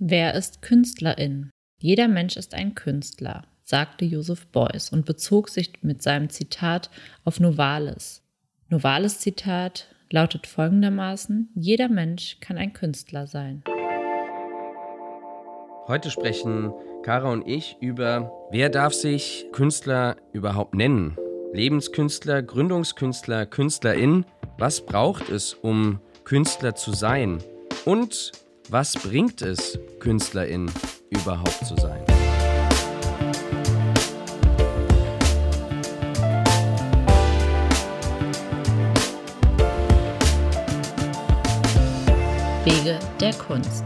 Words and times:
Wer 0.00 0.34
ist 0.34 0.62
Künstlerin? 0.62 1.50
Jeder 1.80 2.06
Mensch 2.06 2.36
ist 2.36 2.54
ein 2.54 2.76
Künstler, 2.76 3.42
sagte 3.64 4.04
Joseph 4.04 4.46
Beuys 4.46 4.90
und 4.90 5.04
bezog 5.04 5.48
sich 5.48 5.72
mit 5.82 6.02
seinem 6.02 6.30
Zitat 6.30 6.88
auf 7.24 7.40
Novalis. 7.40 8.22
Novalis 8.68 9.18
Zitat 9.18 9.88
lautet 10.10 10.46
folgendermaßen, 10.46 11.50
jeder 11.56 11.88
Mensch 11.88 12.38
kann 12.38 12.58
ein 12.58 12.74
Künstler 12.74 13.26
sein. 13.26 13.64
Heute 15.88 16.12
sprechen 16.12 16.72
Kara 17.02 17.32
und 17.32 17.48
ich 17.48 17.76
über, 17.80 18.30
wer 18.52 18.68
darf 18.68 18.94
sich 18.94 19.46
Künstler 19.50 20.16
überhaupt 20.32 20.76
nennen? 20.76 21.16
Lebenskünstler, 21.52 22.42
Gründungskünstler, 22.44 23.46
Künstlerin. 23.46 24.26
Was 24.58 24.80
braucht 24.86 25.28
es, 25.28 25.54
um 25.54 25.98
Künstler 26.22 26.76
zu 26.76 26.92
sein? 26.92 27.38
Und 27.84 28.30
was 28.70 28.94
bringt 28.94 29.42
es, 29.42 29.78
Künstlerin 29.98 30.70
überhaupt 31.10 31.64
zu 31.64 31.74
sein? 31.76 32.02
Wege 42.64 42.98
der 43.20 43.32
Kunst. 43.34 43.84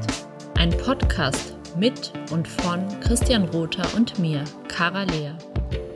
Ein 0.55 0.71
Podcast 0.71 1.55
mit 1.77 2.13
und 2.33 2.49
von 2.49 2.89
Christian 3.01 3.45
Rother 3.45 3.87
und 3.97 4.19
mir, 4.19 4.45
Kara 4.69 5.05
Lehr. 5.05 5.37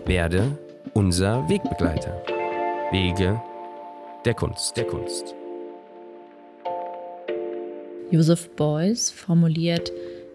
Werde 0.04 0.56
unser 0.94 1.48
Wegbegleiter. 1.48 2.22
Wege 2.92 3.40
der 4.24 4.34
Kunst, 4.34 4.76
der 4.76 4.86
Kunst. 4.86 5.34
Joseph 8.10 8.50
Beuys 8.54 9.10
formuliert 9.10 9.90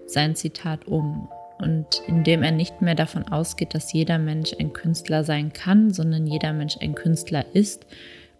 sein 0.06 0.36
Zitat 0.36 0.88
um 0.88 1.30
und 1.58 2.02
indem 2.08 2.44
er 2.44 2.52
nicht 2.52 2.82
mehr 2.82 2.96
davon 2.96 3.24
ausgeht, 3.24 3.74
dass 3.74 3.94
jeder 3.94 4.18
Mensch 4.18 4.54
ein 4.60 4.74
Künstler 4.74 5.24
sein 5.24 5.54
kann, 5.54 5.94
sondern 5.94 6.28
jeder 6.28 6.52
Mensch 6.52 6.78
ein 6.82 6.96
Künstler 6.96 7.46
ist, 7.54 7.86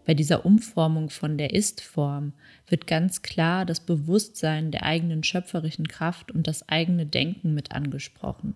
bei 0.06 0.16
dieser 0.16 0.46
Umformung 0.46 1.10
von 1.10 1.38
der 1.38 1.54
Ist-Form 1.54 2.34
wird 2.68 2.88
ganz 2.88 3.22
klar 3.22 3.66
das 3.66 3.80
Bewusstsein 3.80 4.72
der 4.72 4.84
eigenen 4.84 5.24
schöpferischen 5.24 5.88
Kraft 5.88 6.32
und 6.32 6.48
das 6.48 6.68
eigene 6.68 7.06
Denken 7.06 7.54
mit 7.54 7.72
angesprochen. 7.72 8.56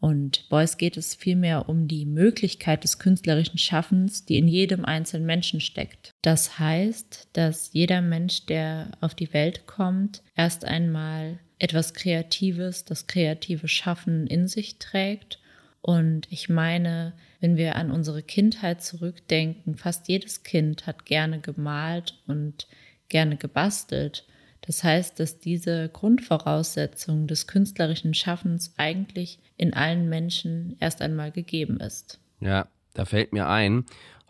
Und 0.00 0.48
Beuys 0.48 0.76
geht 0.76 0.96
es 0.96 1.14
vielmehr 1.14 1.68
um 1.68 1.88
die 1.88 2.06
Möglichkeit 2.06 2.84
des 2.84 2.98
künstlerischen 2.98 3.58
Schaffens, 3.58 4.24
die 4.24 4.38
in 4.38 4.46
jedem 4.46 4.84
einzelnen 4.84 5.26
Menschen 5.26 5.60
steckt. 5.60 6.12
Das 6.22 6.58
heißt, 6.58 7.28
dass 7.32 7.72
jeder 7.72 8.00
Mensch, 8.00 8.46
der 8.46 8.92
auf 9.00 9.14
die 9.14 9.32
Welt 9.32 9.66
kommt, 9.66 10.22
erst 10.36 10.64
einmal 10.64 11.40
etwas 11.58 11.94
Kreatives, 11.94 12.84
das 12.84 13.08
kreative 13.08 13.66
Schaffen 13.66 14.28
in 14.28 14.46
sich 14.46 14.78
trägt. 14.78 15.40
Und 15.80 16.28
ich 16.30 16.48
meine, 16.48 17.12
wenn 17.40 17.56
wir 17.56 17.74
an 17.76 17.90
unsere 17.90 18.22
Kindheit 18.22 18.82
zurückdenken, 18.82 19.76
fast 19.76 20.08
jedes 20.08 20.44
Kind 20.44 20.86
hat 20.86 21.06
gerne 21.06 21.40
gemalt 21.40 22.14
und 22.26 22.68
gerne 23.08 23.36
gebastelt. 23.36 24.24
Das 24.68 24.84
heißt, 24.84 25.18
dass 25.18 25.38
diese 25.38 25.88
Grundvoraussetzung 25.88 27.26
des 27.26 27.46
künstlerischen 27.46 28.12
Schaffens 28.12 28.74
eigentlich 28.76 29.38
in 29.56 29.72
allen 29.72 30.10
Menschen 30.10 30.76
erst 30.78 31.00
einmal 31.00 31.32
gegeben 31.32 31.80
ist. 31.80 32.20
Ja, 32.40 32.68
da 32.92 33.06
fällt 33.06 33.32
mir 33.32 33.48
ein, 33.48 33.86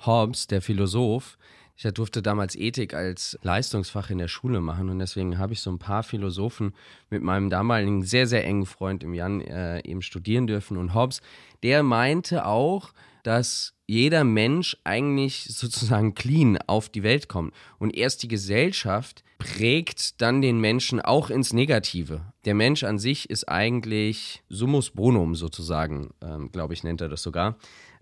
Hobbes, 0.07 0.47
der 0.47 0.63
Philosoph, 0.63 1.39
ich 1.81 1.95
durfte 1.95 2.23
damals 2.23 2.57
Ethik 2.57 2.93
als 2.93 3.39
Leistungsfach 3.43 4.11
in 4.11 4.19
der 4.19 4.27
Schule 4.27 4.61
machen 4.61 4.89
und 4.89 4.99
deswegen 4.99 5.39
habe 5.39 5.53
ich 5.53 5.61
so 5.61 5.71
ein 5.71 5.79
paar 5.79 6.03
Philosophen 6.03 6.75
mit 7.09 7.23
meinem 7.23 7.51
damaligen 7.51 8.03
sehr, 8.03 8.27
sehr 8.27 8.45
engen 8.45 8.67
Freund 8.67 9.05
im 9.05 9.15
Jan 9.15 9.41
äh, 9.41 9.81
eben 9.85 10.03
studieren 10.03 10.49
dürfen. 10.49 10.77
Und 10.77 10.93
Hobbes, 10.95 11.21
der 11.63 11.85
meinte 11.85 12.47
auch, 12.47 12.93
dass 13.23 13.75
jeder 13.87 14.25
Mensch 14.25 14.77
eigentlich 14.83 15.45
sozusagen 15.49 16.15
clean 16.15 16.59
auf 16.67 16.89
die 16.89 17.05
Welt 17.05 17.29
kommt. 17.29 17.55
Und 17.79 17.97
erst 17.97 18.25
die 18.25 18.29
Gesellschaft 18.29 19.23
prägt 19.39 20.21
dann 20.21 20.43
den 20.43 20.61
Menschen 20.61 21.01
auch 21.01 21.31
ins 21.31 21.53
Negative. 21.53 22.23
Der 22.45 22.55
Mensch 22.55 22.83
an 22.83 22.99
sich 22.99 23.31
ist 23.31 23.49
eigentlich 23.49 24.43
summus 24.49 24.91
bonum 24.91 25.37
sozusagen, 25.37 26.11
ähm, 26.23 26.51
glaube 26.51 26.75
ich, 26.75 26.83
nennt 26.83 27.01
er 27.01 27.09
das 27.09 27.23
sogar. 27.23 27.57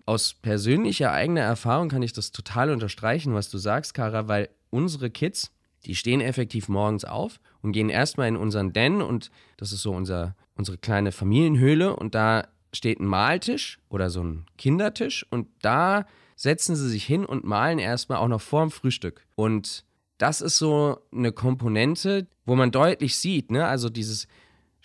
Aus 0.07 0.33
persönlicher 0.33 1.11
eigener 1.11 1.41
Erfahrung 1.41 1.89
kann 1.89 2.01
ich 2.01 2.13
das 2.13 2.31
total 2.31 2.71
unterstreichen, 2.71 3.33
was 3.33 3.49
du 3.49 3.57
sagst, 3.57 3.93
Kara, 3.93 4.29
weil 4.29 4.47
unsere 4.69 5.09
Kids, 5.09 5.51
die 5.85 5.95
stehen 5.95 6.21
effektiv 6.21 6.69
morgens 6.69 7.03
auf 7.03 7.41
und 7.61 7.73
gehen 7.73 7.89
erstmal 7.89 8.29
in 8.29 8.37
unseren 8.37 8.71
Den 8.71 9.01
und 9.01 9.31
das 9.57 9.73
ist 9.73 9.81
so 9.81 9.91
unser, 9.91 10.33
unsere 10.55 10.77
kleine 10.77 11.11
Familienhöhle 11.11 11.93
und 11.93 12.15
da 12.15 12.47
steht 12.71 13.01
ein 13.01 13.05
Maltisch 13.05 13.79
oder 13.89 14.09
so 14.09 14.23
ein 14.23 14.45
Kindertisch 14.57 15.25
und 15.29 15.49
da 15.61 16.05
setzen 16.37 16.77
sie 16.77 16.87
sich 16.87 17.03
hin 17.03 17.25
und 17.25 17.43
malen 17.43 17.77
erstmal 17.77 18.19
auch 18.19 18.29
noch 18.29 18.41
vorm 18.41 18.71
Frühstück. 18.71 19.27
Und 19.35 19.83
das 20.19 20.39
ist 20.39 20.57
so 20.57 20.99
eine 21.11 21.33
Komponente, 21.33 22.27
wo 22.45 22.55
man 22.55 22.71
deutlich 22.71 23.17
sieht, 23.17 23.51
ne, 23.51 23.67
also 23.67 23.89
dieses 23.89 24.29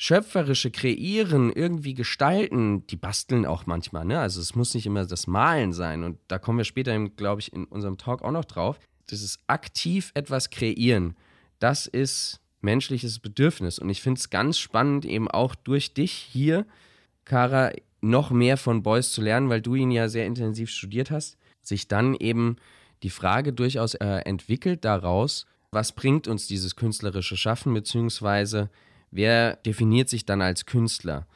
schöpferische 0.03 0.73
Kreieren, 0.73 1.53
irgendwie 1.53 1.95
gestalten, 1.95 2.85
die 2.89 2.97
basteln 2.97 3.47
auch 3.47 3.67
manchmal, 3.67 4.05
ne? 4.05 4.19
Also 4.19 4.41
es 4.41 4.57
muss 4.57 4.75
nicht 4.75 4.85
immer 4.85 5.07
das 5.07 5.29
Malen 5.29 5.73
sein. 5.73 6.03
Und 6.03 6.19
da 6.27 6.41
kommen 6.41 6.59
wir 6.59 6.65
später, 6.65 6.99
glaube 7.11 7.41
ich, 7.41 7.53
in 7.53 7.67
unserem 7.67 7.99
Talk 7.99 8.23
auch 8.23 8.33
noch 8.33 8.45
drauf. 8.45 8.81
Das 9.07 9.23
ist 9.23 9.39
aktiv 9.47 10.11
etwas 10.15 10.51
kreieren. 10.51 11.15
Das 11.61 11.87
ist 11.87 12.41
menschliches 12.63 13.21
Bedürfnis. 13.21 13.79
Und 13.79 13.91
ich 13.91 14.03
finde 14.03 14.19
es 14.19 14.29
ganz 14.29 14.59
spannend, 14.59 15.05
eben 15.05 15.31
auch 15.31 15.55
durch 15.55 15.95
dich 15.95 16.11
hier 16.11 16.67
Kara, 17.25 17.71
noch 18.01 18.33
mehr 18.33 18.57
von 18.57 18.83
Beuys 18.83 19.13
zu 19.13 19.23
lernen, 19.23 19.51
weil 19.51 19.63
du 19.63 19.77
ihn 19.77 19.93
ja 19.93 20.09
sehr 20.09 20.27
intensiv 20.27 20.71
studiert 20.71 21.13
hast, 21.13 21.39
sich 21.61 21.87
dann 21.87 22.17
eben 22.17 22.57
die 23.05 23.11
Frage 23.11 23.53
durchaus 23.53 23.95
äh, 23.95 24.09
entwickelt 24.25 24.85
daraus, 24.85 25.47
was 25.71 25.93
bringt 25.93 26.27
uns 26.27 26.49
dieses 26.49 26.75
künstlerische 26.75 27.37
Schaffen, 27.37 27.73
beziehungsweise 27.73 28.69
wer 29.13 29.57
definiert 29.57 30.09
sich 30.09 30.27
dann 30.27 30.43
als 30.43 30.67
Künstler? 30.67 31.27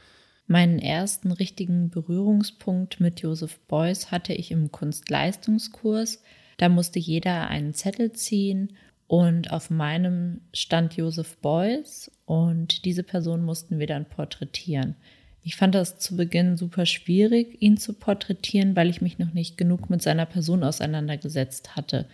Meinen 0.48 0.80
ersten 0.80 1.30
richtigen 1.30 1.90
Berührungspunkt 1.90 3.00
mit 3.00 3.20
Joseph 3.20 3.58
Beuys 3.68 4.10
hatte 4.10 4.32
ich 4.32 4.50
im 4.50 4.72
Kunstleistungskurs. 4.72 6.22
Da 6.56 6.68
musste 6.68 6.98
jeder 6.98 7.48
einen 7.48 7.74
Zettel 7.74 8.12
ziehen 8.12 8.72
und 9.08 9.52
auf 9.52 9.70
meinem 9.70 10.40
stand 10.52 10.96
Joseph 10.96 11.36
Beuys 11.38 12.10
und 12.24 12.84
diese 12.84 13.02
Person 13.02 13.44
mussten 13.44 13.78
wir 13.78 13.86
dann 13.86 14.04
porträtieren. 14.04 14.96
Ich 15.42 15.54
fand 15.54 15.76
das 15.76 15.98
zu 15.98 16.16
Beginn 16.16 16.56
super 16.56 16.86
schwierig, 16.86 17.56
ihn 17.60 17.76
zu 17.76 17.92
porträtieren, 17.92 18.74
weil 18.74 18.90
ich 18.90 19.00
mich 19.00 19.20
noch 19.20 19.32
nicht 19.32 19.56
genug 19.56 19.88
mit 19.90 20.02
seiner 20.02 20.26
Person 20.26 20.64
auseinandergesetzt 20.64 21.76
hatte. 21.76 22.06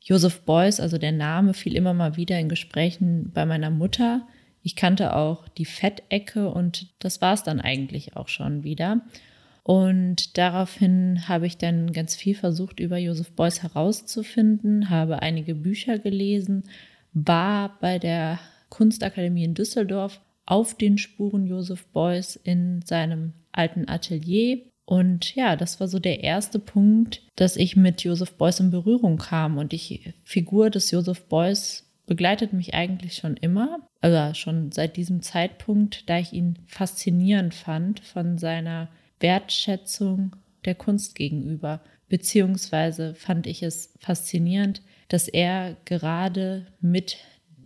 Joseph 0.00 0.40
Beuys, 0.40 0.80
also 0.80 0.96
der 0.96 1.12
Name, 1.12 1.52
fiel 1.52 1.76
immer 1.76 1.92
mal 1.92 2.16
wieder 2.16 2.38
in 2.38 2.48
Gesprächen 2.48 3.30
bei 3.34 3.44
meiner 3.44 3.68
Mutter. 3.68 4.26
Ich 4.68 4.76
kannte 4.76 5.16
auch 5.16 5.48
die 5.48 5.64
Fettecke 5.64 6.50
und 6.50 6.88
das 6.98 7.22
war 7.22 7.32
es 7.32 7.42
dann 7.42 7.58
eigentlich 7.58 8.18
auch 8.18 8.28
schon 8.28 8.64
wieder. 8.64 9.00
Und 9.62 10.36
daraufhin 10.36 11.26
habe 11.26 11.46
ich 11.46 11.56
dann 11.56 11.94
ganz 11.94 12.14
viel 12.14 12.34
versucht, 12.34 12.78
über 12.78 12.98
Joseph 12.98 13.32
Beuys 13.32 13.62
herauszufinden, 13.62 14.90
habe 14.90 15.22
einige 15.22 15.54
Bücher 15.54 15.98
gelesen, 15.98 16.64
war 17.14 17.78
bei 17.80 17.98
der 17.98 18.40
Kunstakademie 18.68 19.44
in 19.44 19.54
Düsseldorf 19.54 20.20
auf 20.44 20.74
den 20.74 20.98
Spuren 20.98 21.46
Joseph 21.46 21.86
Beuys 21.86 22.36
in 22.36 22.82
seinem 22.82 23.32
alten 23.52 23.88
Atelier. 23.88 24.58
Und 24.84 25.34
ja, 25.34 25.56
das 25.56 25.80
war 25.80 25.88
so 25.88 25.98
der 25.98 26.22
erste 26.22 26.58
Punkt, 26.58 27.22
dass 27.36 27.56
ich 27.56 27.74
mit 27.74 28.04
Joseph 28.04 28.34
Beuys 28.34 28.60
in 28.60 28.70
Berührung 28.70 29.16
kam. 29.16 29.56
Und 29.56 29.72
die 29.72 30.12
Figur 30.24 30.68
des 30.68 30.90
Joseph 30.90 31.24
Beuys 31.24 31.87
begleitet 32.08 32.52
mich 32.52 32.74
eigentlich 32.74 33.14
schon 33.14 33.36
immer, 33.36 33.78
also 34.00 34.34
schon 34.34 34.72
seit 34.72 34.96
diesem 34.96 35.22
Zeitpunkt, 35.22 36.08
da 36.08 36.18
ich 36.18 36.32
ihn 36.32 36.58
faszinierend 36.66 37.54
fand 37.54 38.00
von 38.00 38.38
seiner 38.38 38.88
Wertschätzung 39.20 40.34
der 40.64 40.74
Kunst 40.74 41.14
gegenüber. 41.14 41.80
Beziehungsweise 42.08 43.14
fand 43.14 43.46
ich 43.46 43.62
es 43.62 43.94
faszinierend, 44.00 44.82
dass 45.08 45.28
er 45.28 45.76
gerade 45.84 46.66
mit 46.80 47.18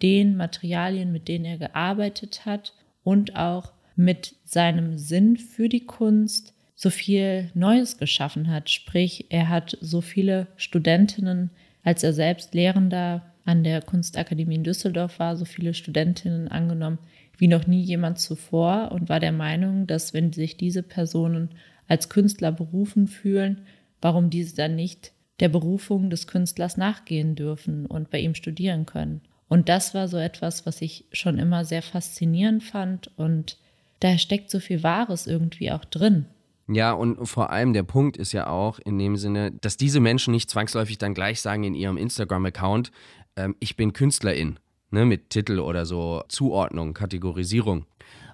den 0.02 0.36
Materialien, 0.36 1.12
mit 1.12 1.28
denen 1.28 1.44
er 1.44 1.58
gearbeitet 1.58 2.44
hat 2.44 2.74
und 3.04 3.36
auch 3.36 3.72
mit 3.94 4.34
seinem 4.44 4.98
Sinn 4.98 5.36
für 5.36 5.68
die 5.68 5.86
Kunst 5.86 6.52
so 6.74 6.90
viel 6.90 7.50
Neues 7.54 7.98
geschaffen 7.98 8.50
hat. 8.50 8.70
Sprich, 8.70 9.26
er 9.30 9.48
hat 9.48 9.78
so 9.80 10.00
viele 10.00 10.48
Studentinnen, 10.56 11.50
als 11.84 12.02
er 12.02 12.12
selbst 12.12 12.54
Lehrender 12.54 13.31
an 13.44 13.64
der 13.64 13.82
Kunstakademie 13.82 14.56
in 14.56 14.64
Düsseldorf 14.64 15.18
war, 15.18 15.36
so 15.36 15.44
viele 15.44 15.74
Studentinnen 15.74 16.48
angenommen 16.48 16.98
wie 17.38 17.48
noch 17.48 17.66
nie 17.66 17.82
jemand 17.82 18.18
zuvor 18.20 18.92
und 18.92 19.08
war 19.08 19.18
der 19.18 19.32
Meinung, 19.32 19.86
dass 19.86 20.14
wenn 20.14 20.32
sich 20.32 20.56
diese 20.56 20.82
Personen 20.82 21.50
als 21.88 22.08
Künstler 22.08 22.52
berufen 22.52 23.08
fühlen, 23.08 23.62
warum 24.00 24.30
diese 24.30 24.54
dann 24.54 24.76
nicht 24.76 25.12
der 25.40 25.48
Berufung 25.48 26.08
des 26.08 26.26
Künstlers 26.26 26.76
nachgehen 26.76 27.34
dürfen 27.34 27.86
und 27.86 28.10
bei 28.10 28.20
ihm 28.20 28.34
studieren 28.34 28.86
können. 28.86 29.22
Und 29.48 29.68
das 29.68 29.92
war 29.92 30.08
so 30.08 30.18
etwas, 30.18 30.66
was 30.66 30.80
ich 30.82 31.06
schon 31.12 31.38
immer 31.38 31.64
sehr 31.64 31.82
faszinierend 31.82 32.62
fand 32.62 33.10
und 33.18 33.58
da 34.00 34.18
steckt 34.18 34.50
so 34.50 34.60
viel 34.60 34.82
Wahres 34.82 35.26
irgendwie 35.26 35.70
auch 35.70 35.84
drin. 35.84 36.26
Ja, 36.68 36.92
und 36.92 37.26
vor 37.26 37.50
allem 37.50 37.72
der 37.72 37.82
Punkt 37.82 38.16
ist 38.16 38.32
ja 38.32 38.46
auch 38.46 38.78
in 38.78 38.98
dem 38.98 39.16
Sinne, 39.16 39.50
dass 39.50 39.76
diese 39.76 40.00
Menschen 40.00 40.32
nicht 40.32 40.48
zwangsläufig 40.48 40.96
dann 40.96 41.12
gleich 41.12 41.40
sagen 41.40 41.64
in 41.64 41.74
ihrem 41.74 41.96
Instagram-Account, 41.96 42.92
ähm, 43.36 43.56
ich 43.60 43.76
bin 43.76 43.92
Künstlerin, 43.92 44.58
ne, 44.90 45.04
mit 45.04 45.30
Titel 45.30 45.58
oder 45.58 45.86
so 45.86 46.22
Zuordnung, 46.28 46.94
Kategorisierung. 46.94 47.86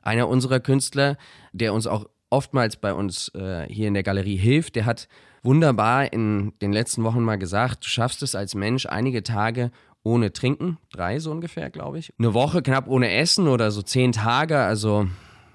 Einer 0.02 0.28
unserer 0.28 0.60
Künstler, 0.60 1.16
der 1.52 1.74
uns 1.74 1.86
auch 1.86 2.06
oftmals 2.30 2.76
bei 2.76 2.92
uns 2.92 3.28
äh, 3.34 3.66
hier 3.68 3.88
in 3.88 3.94
der 3.94 4.02
Galerie 4.02 4.36
hilft, 4.36 4.76
der 4.76 4.86
hat 4.86 5.08
wunderbar 5.42 6.12
in 6.12 6.52
den 6.60 6.72
letzten 6.72 7.04
Wochen 7.04 7.22
mal 7.22 7.38
gesagt, 7.38 7.84
du 7.84 7.88
schaffst 7.88 8.22
es 8.22 8.34
als 8.34 8.54
Mensch 8.54 8.86
einige 8.86 9.22
Tage 9.22 9.70
ohne 10.02 10.32
Trinken, 10.32 10.78
drei 10.90 11.18
so 11.18 11.30
ungefähr, 11.30 11.70
glaube 11.70 11.98
ich. 11.98 12.12
Eine 12.18 12.34
Woche 12.34 12.62
knapp 12.62 12.88
ohne 12.88 13.10
Essen 13.10 13.48
oder 13.48 13.70
so 13.70 13.82
zehn 13.82 14.12
Tage, 14.12 14.58
also 14.58 15.06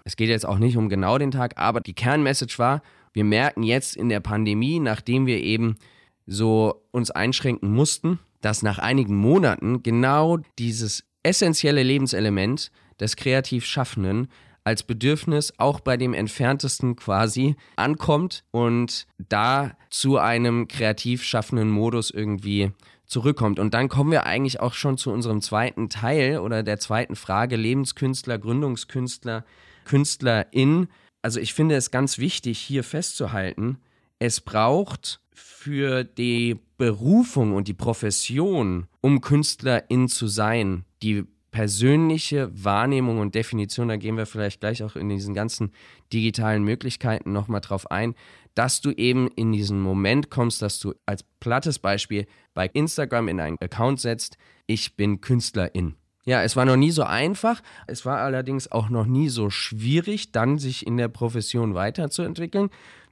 es 0.03 0.15
geht 0.15 0.29
jetzt 0.29 0.45
auch 0.45 0.57
nicht 0.57 0.77
um 0.77 0.89
genau 0.89 1.17
den 1.17 1.31
Tag, 1.31 1.57
aber 1.57 1.81
die 1.81 1.93
Kernmessage 1.93 2.57
war, 2.59 2.81
wir 3.13 3.23
merken 3.23 3.63
jetzt 3.63 3.95
in 3.95 4.09
der 4.09 4.19
Pandemie, 4.19 4.79
nachdem 4.79 5.25
wir 5.25 5.41
eben 5.41 5.77
so 6.25 6.83
uns 6.91 7.11
einschränken 7.11 7.71
mussten, 7.71 8.19
dass 8.43 8.61
nach 8.61 8.77
einigen 8.77 9.15
Monaten 9.15 9.83
genau 9.83 10.37
dieses 10.59 11.05
essentielle 11.23 11.81
Lebenselement 11.81 12.71
des 12.99 13.15
kreativ 13.15 13.65
Schaffenden 13.65 14.27
als 14.65 14.83
Bedürfnis 14.83 15.53
auch 15.57 15.79
bei 15.79 15.97
dem 15.97 16.13
entferntesten 16.13 16.95
quasi 16.95 17.55
ankommt 17.75 18.43
und 18.51 19.07
da 19.17 19.71
zu 19.89 20.17
einem 20.17 20.67
kreativ 20.67 21.23
schaffenden 21.23 21.69
Modus 21.69 22.11
irgendwie 22.11 22.71
zurückkommt. 23.05 23.59
Und 23.59 23.73
dann 23.73 23.89
kommen 23.89 24.11
wir 24.11 24.25
eigentlich 24.25 24.59
auch 24.59 24.73
schon 24.73 24.97
zu 24.97 25.11
unserem 25.11 25.41
zweiten 25.41 25.89
Teil 25.89 26.39
oder 26.39 26.63
der 26.63 26.79
zweiten 26.79 27.15
Frage, 27.15 27.55
Lebenskünstler, 27.55 28.39
Gründungskünstler, 28.39 29.45
Künstlerin. 29.85 30.87
Also 31.21 31.39
ich 31.39 31.53
finde 31.53 31.75
es 31.75 31.91
ganz 31.91 32.17
wichtig, 32.17 32.59
hier 32.59 32.83
festzuhalten, 32.83 33.77
es 34.19 34.41
braucht 34.41 35.19
für 35.33 36.03
die 36.03 36.59
Berufung 36.77 37.53
und 37.53 37.67
die 37.67 37.73
Profession, 37.73 38.87
um 39.01 39.21
Künstlerin 39.21 40.07
zu 40.07 40.27
sein, 40.27 40.85
die 41.01 41.25
persönliche 41.51 42.49
Wahrnehmung 42.51 43.19
und 43.19 43.35
Definition, 43.35 43.87
da 43.87 43.95
gehen 43.95 44.17
wir 44.17 44.25
vielleicht 44.25 44.59
gleich 44.59 44.83
auch 44.83 44.95
in 44.95 45.07
diesen 45.09 45.35
ganzen 45.35 45.71
digitalen 46.11 46.63
Möglichkeiten 46.63 47.31
nochmal 47.31 47.61
drauf 47.61 47.89
ein, 47.91 48.15
dass 48.55 48.81
du 48.81 48.91
eben 48.91 49.29
in 49.35 49.51
diesen 49.51 49.79
Moment 49.79 50.29
kommst, 50.29 50.61
dass 50.61 50.79
du 50.79 50.93
als 51.05 51.23
plattes 51.39 51.79
Beispiel 51.79 52.25
bei 52.53 52.67
Instagram 52.67 53.27
in 53.27 53.39
einen 53.39 53.61
Account 53.61 53.99
setzt, 53.99 54.37
ich 54.65 54.95
bin 54.95 55.21
Künstlerin. 55.21 55.95
Ja, 56.25 56.41
es 56.41 56.55
war 56.55 56.65
noch 56.65 56.77
nie 56.77 56.91
so 56.91 57.03
einfach. 57.03 57.61
Es 57.85 58.05
war 58.05 58.19
allerdings 58.19 58.71
auch 58.71 58.89
noch 58.89 59.05
nie 59.05 59.29
so 59.29 59.49
schwierig, 59.49 60.31
dann 60.31 60.57
sich 60.57 60.87
in 60.87 60.97
der 60.97 61.09
Profession 61.09 61.75
weiterzuentwickeln. 61.75 62.69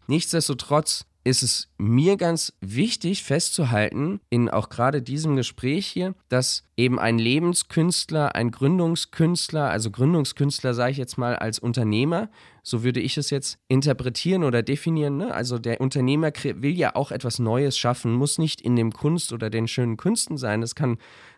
Nichtsdestotrotz 0.07 1.05
ist 1.23 1.43
es 1.43 1.69
mir 1.77 2.17
ganz 2.17 2.53
wichtig 2.61 3.23
festzuhalten, 3.23 4.21
in 4.29 4.49
auch 4.49 4.69
gerade 4.69 5.01
diesem 5.01 5.35
Gespräch 5.35 5.85
hier, 5.85 6.15
dass 6.29 6.63
eben 6.77 6.99
ein 6.99 7.19
Lebenskünstler, 7.19 8.33
ein 8.35 8.49
Gründungskünstler, 8.49 9.69
also 9.69 9.91
Gründungskünstler 9.91 10.73
sage 10.73 10.91
ich 10.91 10.97
jetzt 10.97 11.17
mal 11.17 11.35
als 11.35 11.59
Unternehmer, 11.59 12.29
so 12.63 12.83
würde 12.83 12.99
ich 12.99 13.17
es 13.17 13.29
jetzt 13.29 13.59
interpretieren 13.67 14.43
oder 14.43 14.63
definieren. 14.63 15.17
Ne? 15.17 15.33
Also 15.33 15.59
der 15.59 15.79
Unternehmer 15.79 16.31
will 16.43 16.77
ja 16.77 16.95
auch 16.95 17.11
etwas 17.11 17.37
Neues 17.37 17.77
schaffen, 17.77 18.13
muss 18.13 18.39
nicht 18.39 18.59
in 18.61 18.75
dem 18.75 18.91
Kunst 18.91 19.31
oder 19.31 19.51
den 19.51 19.67
schönen 19.67 19.97
Künsten 19.97 20.37
sein. 20.37 20.63
Es 20.63 20.73
kann 20.73 20.97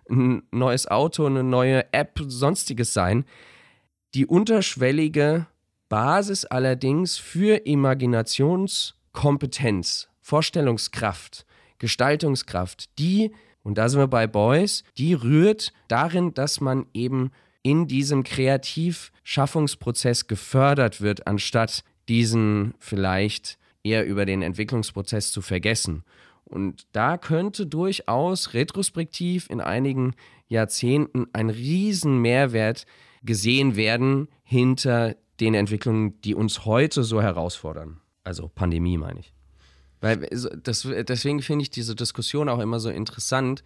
ein 0.10 0.44
neues 0.52 0.88
Auto, 0.88 1.26
eine 1.26 1.44
neue 1.44 1.94
App, 1.94 2.20
sonstiges 2.26 2.94
sein. 2.94 3.26
Die 4.14 4.26
unterschwellige 4.26 5.48
Basis 5.90 6.46
allerdings 6.46 7.18
für 7.18 7.66
Imaginations- 7.66 8.94
Kompetenz, 9.14 10.10
Vorstellungskraft, 10.22 11.46
Gestaltungskraft, 11.80 12.98
die, 13.00 13.32
und 13.64 13.78
da 13.78 13.90
sind 13.90 14.00
wir 14.00 14.08
bei 14.08 14.28
Boys, 14.28 14.84
die 14.98 15.14
rührt 15.14 15.74
darin, 15.88 16.34
dass 16.34 16.60
man 16.60 16.86
eben 16.94 17.32
in 17.62 17.88
diesem 17.88 18.24
Kreativschaffungsprozess 18.24 20.28
gefördert 20.28 21.02
wird, 21.02 21.28
anstatt 21.28 21.84
diesen 22.10 22.74
vielleicht 22.80 23.58
eher 23.84 24.06
über 24.06 24.26
den 24.26 24.42
Entwicklungsprozess 24.42 25.32
zu 25.32 25.42
vergessen. 25.42 26.04
Und 26.44 26.88
da 26.92 27.18
könnte 27.18 27.66
durchaus 27.66 28.54
retrospektiv 28.54 29.50
in 29.50 29.62
einigen 29.62 30.14
Jahrzehnten 30.48 31.28
ein 31.34 31.50
Riesenmehrwert 31.50 32.86
gesehen 33.24 33.76
werden 33.76 34.28
hinter 34.44 35.16
den 35.40 35.54
Entwicklungen, 35.54 36.22
die 36.22 36.36
uns 36.36 36.66
heute 36.66 37.04
so 37.04 37.22
herausfordern. 37.22 38.03
Also 38.24 38.48
Pandemie 38.48 38.98
meine 38.98 39.20
ich. 39.20 39.34
Weil 40.02 40.18
das, 40.18 40.88
deswegen 41.08 41.42
finde 41.42 41.64
ich 41.64 41.70
diese 41.70 41.96
Diskussion 41.96 42.50
auch 42.50 42.60
immer 42.60 42.80
so 42.80 42.90
interessant. 42.90 43.64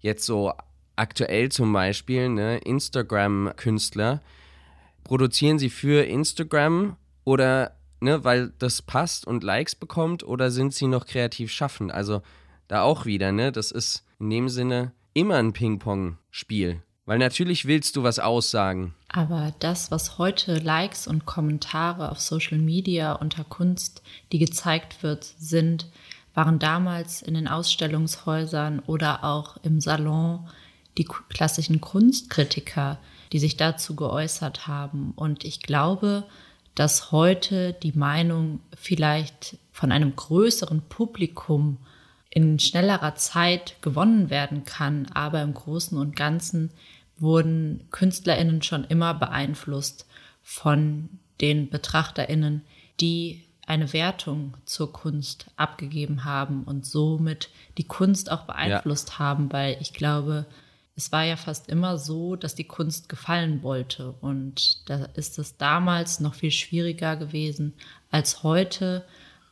Jetzt 0.00 0.24
so 0.24 0.52
aktuell 0.96 1.50
zum 1.50 1.72
Beispiel, 1.72 2.28
ne, 2.28 2.58
Instagram-Künstler, 2.58 4.20
produzieren 5.02 5.58
sie 5.58 5.70
für 5.70 6.06
Instagram 6.06 6.96
oder 7.24 7.76
ne, 8.00 8.22
weil 8.24 8.52
das 8.58 8.82
passt 8.82 9.26
und 9.26 9.42
Likes 9.42 9.74
bekommt 9.74 10.22
oder 10.22 10.50
sind 10.50 10.74
sie 10.74 10.86
noch 10.86 11.06
kreativ 11.06 11.50
schaffend? 11.50 11.92
Also 11.92 12.22
da 12.68 12.82
auch 12.82 13.06
wieder, 13.06 13.32
ne, 13.32 13.50
das 13.50 13.70
ist 13.70 14.04
in 14.18 14.30
dem 14.30 14.48
Sinne 14.48 14.92
immer 15.14 15.36
ein 15.36 15.52
Ping-Pong-Spiel. 15.52 16.82
Weil 17.06 17.18
natürlich 17.18 17.66
willst 17.66 17.96
du 17.96 18.02
was 18.02 18.18
aussagen. 18.18 18.94
Aber 19.12 19.52
das, 19.58 19.90
was 19.90 20.18
heute 20.18 20.54
Likes 20.58 21.08
und 21.08 21.26
Kommentare 21.26 22.12
auf 22.12 22.20
Social 22.20 22.58
Media 22.58 23.12
unter 23.12 23.42
Kunst, 23.42 24.02
die 24.30 24.38
gezeigt 24.38 25.02
wird, 25.02 25.24
sind, 25.24 25.88
waren 26.32 26.60
damals 26.60 27.20
in 27.20 27.34
den 27.34 27.48
Ausstellungshäusern 27.48 28.78
oder 28.78 29.24
auch 29.24 29.56
im 29.64 29.80
Salon 29.80 30.48
die 30.96 31.04
klassischen 31.04 31.80
Kunstkritiker, 31.80 32.98
die 33.32 33.40
sich 33.40 33.56
dazu 33.56 33.96
geäußert 33.96 34.68
haben. 34.68 35.12
Und 35.16 35.44
ich 35.44 35.60
glaube, 35.60 36.24
dass 36.76 37.10
heute 37.10 37.72
die 37.72 37.92
Meinung 37.92 38.60
vielleicht 38.76 39.58
von 39.72 39.90
einem 39.90 40.14
größeren 40.14 40.82
Publikum 40.82 41.78
in 42.30 42.60
schnellerer 42.60 43.16
Zeit 43.16 43.74
gewonnen 43.82 44.30
werden 44.30 44.64
kann, 44.64 45.06
aber 45.14 45.42
im 45.42 45.52
Großen 45.52 45.98
und 45.98 46.14
Ganzen 46.14 46.70
wurden 47.20 47.86
KünstlerInnen 47.90 48.62
schon 48.62 48.84
immer 48.84 49.14
beeinflusst 49.14 50.06
von 50.42 51.08
den 51.40 51.68
BetrachterInnen, 51.68 52.62
die 53.00 53.44
eine 53.66 53.92
Wertung 53.92 54.56
zur 54.64 54.92
Kunst 54.92 55.46
abgegeben 55.56 56.24
haben 56.24 56.64
und 56.64 56.84
somit 56.84 57.50
die 57.78 57.86
Kunst 57.86 58.30
auch 58.30 58.42
beeinflusst 58.42 59.10
ja. 59.10 59.18
haben, 59.20 59.52
weil 59.52 59.76
ich 59.80 59.92
glaube, 59.92 60.46
es 60.96 61.12
war 61.12 61.24
ja 61.24 61.36
fast 61.36 61.68
immer 61.68 61.96
so, 61.96 62.36
dass 62.36 62.54
die 62.54 62.64
Kunst 62.64 63.08
gefallen 63.08 63.62
wollte. 63.62 64.12
Und 64.20 64.88
da 64.90 65.04
ist 65.14 65.38
es 65.38 65.56
damals 65.56 66.20
noch 66.20 66.34
viel 66.34 66.50
schwieriger 66.50 67.16
gewesen 67.16 67.74
als 68.10 68.42
heute, 68.42 69.06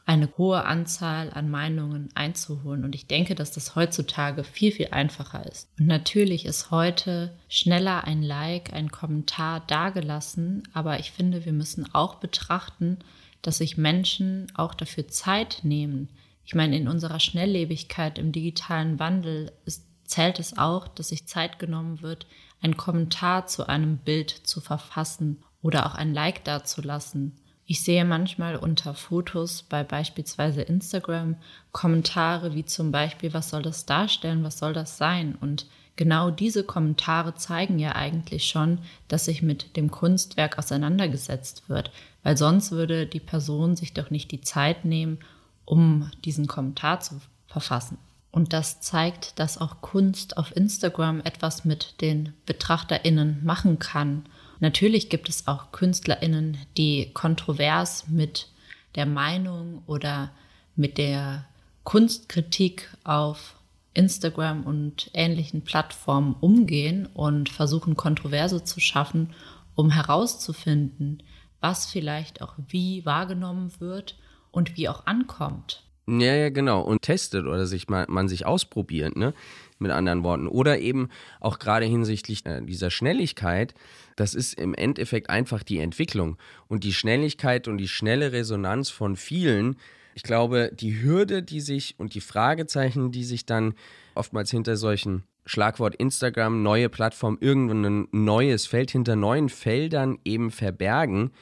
eine 0.08 0.30
hohe 0.38 0.64
Anzahl 0.64 1.30
an 1.34 1.50
Meinungen 1.50 2.08
einzuholen. 2.14 2.82
Und 2.82 2.94
ich 2.94 3.06
denke, 3.08 3.34
dass 3.34 3.52
das 3.52 3.76
heutzutage 3.76 4.42
viel, 4.42 4.72
viel 4.72 4.88
einfacher 4.90 5.44
ist. 5.46 5.68
Und 5.78 5.86
natürlich 5.86 6.46
ist 6.46 6.70
heute 6.70 7.36
schneller 7.50 8.04
ein 8.04 8.22
Like, 8.22 8.72
ein 8.72 8.90
Kommentar 8.90 9.60
dagelassen, 9.66 10.62
aber 10.72 10.98
ich 10.98 11.12
finde, 11.12 11.44
wir 11.44 11.52
müssen 11.52 11.94
auch 11.94 12.14
betrachten, 12.14 13.00
dass 13.42 13.58
sich 13.58 13.76
Menschen 13.76 14.50
auch 14.54 14.72
dafür 14.72 15.08
Zeit 15.08 15.60
nehmen. 15.62 16.08
Ich 16.42 16.54
meine, 16.54 16.78
in 16.78 16.88
unserer 16.88 17.20
Schnelllebigkeit, 17.20 18.18
im 18.18 18.32
digitalen 18.32 18.98
Wandel 18.98 19.52
ist, 19.66 19.84
zählt 20.04 20.40
es 20.40 20.56
auch, 20.56 20.88
dass 20.88 21.08
sich 21.08 21.26
Zeit 21.26 21.58
genommen 21.58 22.00
wird, 22.00 22.26
einen 22.62 22.78
Kommentar 22.78 23.46
zu 23.46 23.68
einem 23.68 23.98
Bild 23.98 24.30
zu 24.30 24.62
verfassen 24.62 25.44
oder 25.60 25.84
auch 25.84 25.94
ein 25.94 26.14
Like 26.14 26.44
dazulassen 26.44 27.38
ich 27.70 27.82
sehe 27.82 28.06
manchmal 28.06 28.56
unter 28.56 28.94
Fotos 28.94 29.62
bei 29.62 29.84
beispielsweise 29.84 30.62
Instagram 30.62 31.36
Kommentare 31.70 32.54
wie 32.54 32.64
zum 32.64 32.90
Beispiel, 32.90 33.34
was 33.34 33.50
soll 33.50 33.60
das 33.60 33.84
darstellen, 33.84 34.42
was 34.42 34.58
soll 34.58 34.72
das 34.72 34.96
sein? 34.96 35.36
Und 35.38 35.66
genau 35.94 36.30
diese 36.30 36.64
Kommentare 36.64 37.34
zeigen 37.34 37.78
ja 37.78 37.94
eigentlich 37.94 38.48
schon, 38.48 38.78
dass 39.08 39.26
sich 39.26 39.42
mit 39.42 39.76
dem 39.76 39.90
Kunstwerk 39.90 40.56
auseinandergesetzt 40.56 41.68
wird, 41.68 41.90
weil 42.22 42.38
sonst 42.38 42.72
würde 42.72 43.06
die 43.06 43.20
Person 43.20 43.76
sich 43.76 43.92
doch 43.92 44.08
nicht 44.08 44.30
die 44.30 44.40
Zeit 44.40 44.86
nehmen, 44.86 45.18
um 45.66 46.10
diesen 46.24 46.46
Kommentar 46.46 47.00
zu 47.00 47.20
verfassen. 47.48 47.98
Und 48.30 48.54
das 48.54 48.80
zeigt, 48.80 49.38
dass 49.38 49.58
auch 49.58 49.82
Kunst 49.82 50.38
auf 50.38 50.56
Instagram 50.56 51.20
etwas 51.20 51.66
mit 51.66 52.00
den 52.00 52.32
Betrachterinnen 52.46 53.44
machen 53.44 53.78
kann 53.78 54.24
Natürlich 54.60 55.08
gibt 55.08 55.28
es 55.28 55.46
auch 55.46 55.72
KünstlerInnen, 55.72 56.58
die 56.76 57.10
kontrovers 57.12 58.08
mit 58.08 58.48
der 58.94 59.06
Meinung 59.06 59.82
oder 59.86 60.30
mit 60.74 60.98
der 60.98 61.46
Kunstkritik 61.84 62.94
auf 63.04 63.54
Instagram 63.94 64.64
und 64.64 65.10
ähnlichen 65.14 65.62
Plattformen 65.62 66.36
umgehen 66.40 67.06
und 67.06 67.48
versuchen 67.48 67.96
Kontroverse 67.96 68.64
zu 68.64 68.80
schaffen, 68.80 69.34
um 69.74 69.90
herauszufinden, 69.90 71.22
was 71.60 71.86
vielleicht 71.86 72.42
auch 72.42 72.54
wie 72.68 73.04
wahrgenommen 73.04 73.72
wird 73.80 74.16
und 74.50 74.76
wie 74.76 74.88
auch 74.88 75.06
ankommt. 75.06 75.82
Ja, 76.08 76.34
ja, 76.34 76.48
genau. 76.48 76.80
Und 76.80 77.02
testet 77.02 77.44
oder 77.44 77.66
sich 77.66 77.88
mal, 77.88 78.06
man 78.08 78.28
sich 78.28 78.46
ausprobiert, 78.46 79.14
ne? 79.16 79.34
Mit 79.78 79.90
anderen 79.90 80.24
Worten. 80.24 80.48
Oder 80.48 80.78
eben 80.78 81.10
auch 81.38 81.58
gerade 81.58 81.84
hinsichtlich 81.84 82.46
äh, 82.46 82.62
dieser 82.62 82.90
Schnelligkeit, 82.90 83.74
das 84.16 84.34
ist 84.34 84.54
im 84.54 84.74
Endeffekt 84.74 85.28
einfach 85.28 85.62
die 85.62 85.78
Entwicklung. 85.78 86.38
Und 86.66 86.82
die 86.82 86.94
Schnelligkeit 86.94 87.68
und 87.68 87.76
die 87.76 87.88
schnelle 87.88 88.32
Resonanz 88.32 88.88
von 88.88 89.16
vielen, 89.16 89.76
ich 90.14 90.22
glaube, 90.22 90.70
die 90.72 91.02
Hürde, 91.02 91.42
die 91.42 91.60
sich 91.60 91.94
und 91.98 92.14
die 92.14 92.22
Fragezeichen, 92.22 93.12
die 93.12 93.24
sich 93.24 93.44
dann 93.44 93.74
oftmals 94.14 94.50
hinter 94.50 94.76
solchen 94.78 95.24
Schlagwort 95.44 95.94
Instagram, 95.94 96.62
neue 96.62 96.88
Plattform, 96.88 97.36
irgendein 97.40 98.08
neues 98.12 98.66
Feld 98.66 98.90
hinter 98.90 99.14
neuen 99.14 99.50
Feldern 99.50 100.18
eben 100.24 100.50
verbergen, 100.50 101.32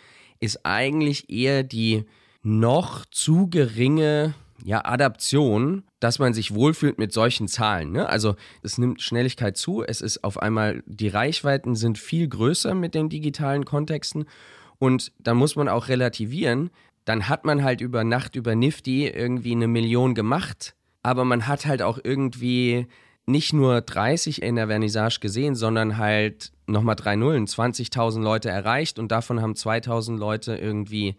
ist 0.40 0.66
eigentlich 0.66 1.30
eher 1.30 1.62
die 1.62 2.04
noch 2.42 3.06
zu 3.06 3.48
geringe 3.48 4.34
ja, 4.64 4.84
Adaption, 4.84 5.84
dass 6.00 6.18
man 6.18 6.34
sich 6.34 6.54
wohlfühlt 6.54 6.98
mit 6.98 7.12
solchen 7.12 7.48
Zahlen. 7.48 7.92
Ne? 7.92 8.08
Also 8.08 8.36
es 8.62 8.78
nimmt 8.78 9.02
Schnelligkeit 9.02 9.56
zu, 9.56 9.82
es 9.82 10.00
ist 10.00 10.24
auf 10.24 10.40
einmal, 10.40 10.82
die 10.86 11.08
Reichweiten 11.08 11.74
sind 11.74 11.98
viel 11.98 12.28
größer 12.28 12.74
mit 12.74 12.94
den 12.94 13.08
digitalen 13.08 13.64
Kontexten 13.64 14.24
und 14.78 15.12
da 15.18 15.34
muss 15.34 15.56
man 15.56 15.68
auch 15.68 15.88
relativieren, 15.88 16.70
dann 17.04 17.28
hat 17.28 17.44
man 17.44 17.62
halt 17.62 17.80
über 17.80 18.04
Nacht 18.04 18.36
über 18.36 18.54
Nifty 18.54 19.06
irgendwie 19.06 19.52
eine 19.52 19.68
Million 19.68 20.14
gemacht, 20.14 20.74
aber 21.02 21.24
man 21.24 21.46
hat 21.46 21.66
halt 21.66 21.82
auch 21.82 21.98
irgendwie 22.02 22.86
nicht 23.26 23.52
nur 23.52 23.80
30 23.80 24.42
in 24.42 24.56
der 24.56 24.68
Vernissage 24.68 25.18
gesehen, 25.20 25.54
sondern 25.54 25.98
halt 25.98 26.52
nochmal 26.66 26.96
drei 26.96 27.16
Nullen, 27.16 27.46
20.000 27.46 28.22
Leute 28.22 28.50
erreicht 28.50 28.98
und 28.98 29.10
davon 29.10 29.40
haben 29.40 29.54
2.000 29.54 30.16
Leute 30.16 30.56
irgendwie 30.56 31.16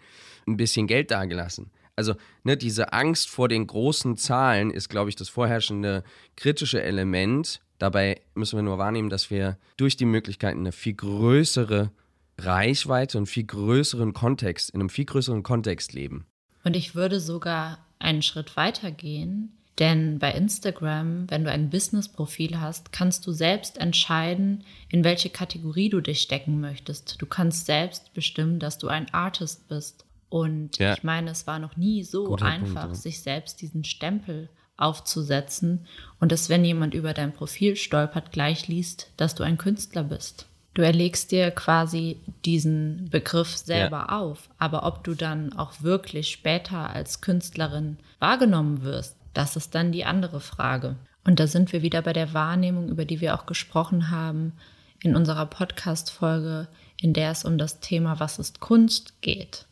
ein 0.48 0.58
bisschen 0.58 0.88
Geld 0.88 1.12
dagelassen 1.12 1.72
also 1.98 2.16
ne, 2.44 2.56
diese 2.56 2.94
Angst 2.94 3.28
vor 3.28 3.50
den 3.50 3.68
großen 3.68 4.16
Zahlen 4.16 4.72
ist, 4.72 4.88
glaube 4.88 5.10
ich, 5.10 5.16
das 5.16 5.28
vorherrschende 5.28 6.04
kritische 6.38 6.82
Element. 6.82 7.60
Dabei 7.80 8.22
müssen 8.36 8.58
wir 8.58 8.64
nur 8.64 8.78
wahrnehmen, 8.78 9.10
dass 9.10 9.30
wir 9.30 9.58
durch 9.76 9.98
die 9.98 10.06
Möglichkeiten 10.06 10.60
eine 10.60 10.72
viel 10.72 10.94
größere 10.94 11.92
Reichweite 12.38 13.18
und 13.18 13.26
viel 13.26 13.46
größeren 13.46 14.14
Kontext, 14.14 14.70
in 14.70 14.80
einem 14.80 14.90
viel 14.90 15.06
größeren 15.06 15.42
Kontext 15.42 15.94
leben. 15.94 16.28
Und 16.64 16.76
ich 16.76 16.94
würde 16.94 17.20
sogar 17.20 17.80
einen 17.98 18.22
Schritt 18.22 18.56
weiter 18.56 18.92
gehen, 18.92 19.58
denn 19.80 20.20
bei 20.20 20.32
Instagram, 20.32 21.30
wenn 21.30 21.44
du 21.44 21.52
ein 21.52 21.70
Business-Profil 21.72 22.60
hast, 22.60 22.92
kannst 22.92 23.26
du 23.26 23.32
selbst 23.32 23.78
entscheiden, 23.80 24.64
in 24.90 25.04
welche 25.04 25.30
Kategorie 25.30 25.90
du 25.90 26.02
dich 26.02 26.22
stecken 26.22 26.60
möchtest. 26.60 27.20
Du 27.20 27.26
kannst 27.26 27.66
selbst 27.66 28.14
bestimmen, 28.14 28.60
dass 28.60 28.78
du 28.78 28.88
ein 28.88 29.12
Artist 29.14 29.68
bist 29.68 30.07
und 30.30 30.78
ja. 30.78 30.94
ich 30.94 31.04
meine, 31.04 31.32
es 31.32 31.48
war 31.48 31.60
noch 31.60 31.78
nie 31.78 32.04
so 32.04 32.26
Guter 32.26 32.46
einfach, 32.46 32.84
Punkt, 32.84 32.98
ja. 32.98 33.02
sich 33.02 33.22
selbst 33.22 33.62
diesen 33.62 33.84
Stempel 33.84 34.50
aufzusetzen 34.76 35.86
und 36.20 36.32
dass, 36.32 36.50
wenn 36.50 36.64
jemand 36.64 36.94
über 36.94 37.14
dein 37.14 37.34
Profil 37.34 37.76
stolpert, 37.76 38.32
gleich 38.32 38.68
liest, 38.68 39.12
dass 39.18 39.36
du 39.36 39.44
ein 39.44 39.58
Künstler 39.58 40.04
bist. 40.04 40.46
Du 40.74 40.84
erlegst 40.84 41.32
dir 41.32 41.50
quasi 41.50 42.20
diesen 42.46 43.10
Begriff 43.10 43.58
selber 43.58 44.06
ja. 44.10 44.20
auf, 44.20 44.50
aber 44.60 44.86
ob 44.86 45.04
du 45.04 45.16
dann 45.16 45.54
auch 45.54 45.82
wirklich 45.82 46.30
später 46.30 46.92
als 46.92 47.22
Künstlerin 47.22 47.98
wahrgenommen 48.20 48.84
wirst, 48.84 49.16
das 49.34 49.56
ist 49.56 49.74
dann 49.74 49.92
die 49.92 50.06
andere 50.06 50.40
Frage. 50.40 50.96
Und 51.24 51.40
da 51.40 51.48
sind 51.48 51.74
wir 51.74 51.82
wieder 51.82 52.04
bei 52.04 52.14
der 52.14 52.34
Wahrnehmung, 52.34 52.90
über 52.90 53.06
die 53.06 53.22
wir 53.22 53.34
auch 53.34 53.48
gesprochen 53.48 54.12
haben 54.12 54.54
in 55.02 55.16
unserer 55.16 55.48
Podcast-Folge, 55.48 56.68
in 57.02 57.14
der 57.14 57.32
es 57.32 57.44
um 57.44 57.58
das 57.58 57.80
Thema 57.80 58.20
Was 58.20 58.40
ist 58.40 58.60
Kunst 58.60 59.22
geht. 59.22 59.66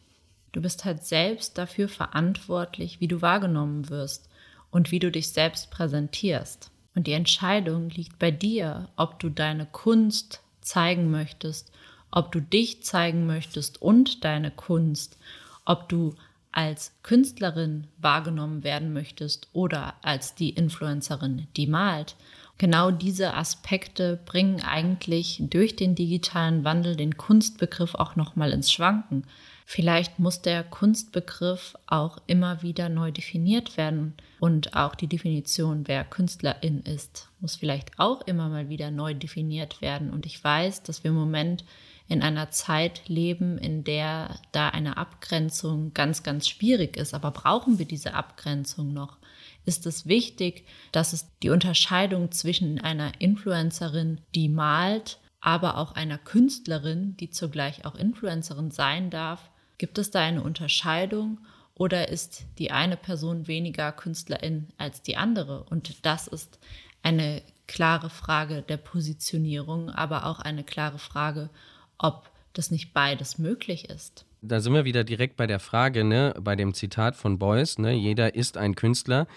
Du 0.56 0.62
bist 0.62 0.86
halt 0.86 1.04
selbst 1.04 1.58
dafür 1.58 1.90
verantwortlich, 1.90 3.02
wie 3.02 3.10
du 3.10 3.22
wahrgenommen 3.22 3.90
wirst 3.90 4.30
und 4.72 4.90
wie 4.90 5.00
du 5.00 5.12
dich 5.12 5.28
selbst 5.28 5.70
präsentierst. 5.70 6.72
Und 6.96 7.08
die 7.08 7.12
Entscheidung 7.12 7.90
liegt 7.90 8.18
bei 8.20 8.32
dir, 8.32 8.88
ob 8.96 9.20
du 9.20 9.28
deine 9.28 9.66
Kunst 9.66 10.40
zeigen 10.62 11.12
möchtest, 11.12 11.74
ob 12.10 12.32
du 12.32 12.40
dich 12.40 12.84
zeigen 12.84 13.26
möchtest 13.26 13.82
und 13.82 14.24
deine 14.24 14.50
Kunst, 14.50 15.18
ob 15.66 15.90
du 15.90 16.16
als 16.54 16.94
Künstlerin 17.04 17.88
wahrgenommen 17.98 18.64
werden 18.64 18.94
möchtest 18.94 19.50
oder 19.52 19.96
als 20.04 20.36
die 20.36 20.52
Influencerin, 20.52 21.48
die 21.58 21.68
malt. 21.68 22.16
Genau 22.58 22.92
diese 22.92 23.34
Aspekte 23.34 24.22
bringen 24.26 24.62
eigentlich 24.62 25.44
durch 25.50 25.76
den 25.76 25.96
digitalen 25.96 26.64
Wandel 26.64 26.96
den 26.96 27.18
Kunstbegriff 27.18 27.96
auch 27.96 28.16
nochmal 28.16 28.52
ins 28.52 28.72
Schwanken. 28.72 29.26
Vielleicht 29.68 30.20
muss 30.20 30.44
der 30.44 30.64
Kunstbegriff 30.64 31.76
auch 31.88 32.20
immer 32.28 32.62
wieder 32.62 32.88
neu 32.88 33.12
definiert 33.12 33.78
werden 33.78 34.14
und 34.40 34.76
auch 34.76 34.94
die 34.94 35.08
Definition, 35.08 35.88
wer 35.88 36.04
Künstlerin 36.04 36.82
ist, 36.82 37.30
muss 37.40 37.56
vielleicht 37.56 37.98
auch 37.98 38.22
immer 38.28 38.48
mal 38.48 38.70
wieder 38.70 38.92
neu 38.92 39.16
definiert 39.16 39.82
werden. 39.82 40.12
Und 40.12 40.28
ich 40.28 40.42
weiß, 40.42 40.84
dass 40.84 41.04
wir 41.04 41.10
im 41.10 41.18
Moment 41.18 41.66
in 42.08 42.22
einer 42.22 42.52
Zeit 42.52 43.08
leben, 43.08 43.58
in 43.58 43.84
der 43.84 44.40
da 44.52 44.70
eine 44.70 44.98
Abgrenzung 44.98 45.96
ganz, 45.96 46.22
ganz 46.22 46.48
schwierig 46.48 46.96
ist. 46.96 47.16
Aber 47.16 47.32
brauchen 47.32 47.80
wir 47.80 47.88
diese 47.88 48.14
Abgrenzung 48.14 48.94
noch? 48.94 49.18
Ist 49.66 49.88
es 49.88 50.06
wichtig, 50.06 50.68
dass 50.92 51.12
es 51.12 51.26
die 51.42 51.50
Unterscheidung 51.50 52.32
zwischen 52.32 52.80
einer 52.80 53.20
Influencerin, 53.20 54.22
die 54.36 54.48
malt, 54.48 55.18
aber 55.42 55.78
auch 55.78 55.94
einer 55.94 56.20
Künstlerin, 56.20 57.18
die 57.18 57.32
zugleich 57.32 57.86
auch 57.86 57.96
Influencerin 57.96 58.70
sein 58.70 59.10
darf, 59.10 59.50
Gibt 59.78 59.98
es 59.98 60.12
da 60.12 60.20
eine 60.22 60.42
Unterscheidung 60.42 61.40
oder 61.74 62.10
ist 62.10 62.46
die 62.58 62.72
eine 62.72 62.98
Person 62.98 63.48
weniger 63.48 63.92
Künstlerin 63.92 64.68
als 64.78 65.02
die 65.02 65.18
andere? 65.18 65.64
Und 65.70 66.06
das 66.06 66.28
ist 66.28 66.60
eine 67.04 67.42
klare 67.68 68.10
Frage 68.10 68.62
der 68.62 68.78
Positionierung, 68.78 69.90
aber 69.90 70.26
auch 70.26 70.40
eine 70.40 70.64
klare 70.64 71.00
Frage, 71.00 71.50
ob 71.98 72.30
das 72.54 72.72
nicht 72.72 72.94
beides 72.94 73.38
möglich 73.38 73.90
ist. 73.90 74.26
Da 74.42 74.60
sind 74.60 74.74
wir 74.74 74.86
wieder 74.86 75.04
direkt 75.04 75.38
bei 75.38 75.48
der 75.48 75.60
Frage, 75.60 76.04
ne, 76.04 76.34
bei 76.40 76.56
dem 76.56 76.74
Zitat 76.74 77.16
von 77.16 77.40
Beuys, 77.40 77.78
ne, 77.80 77.94
jeder 77.94 78.36
ist 78.36 78.58
ein 78.58 78.76
Künstler. 78.76 79.28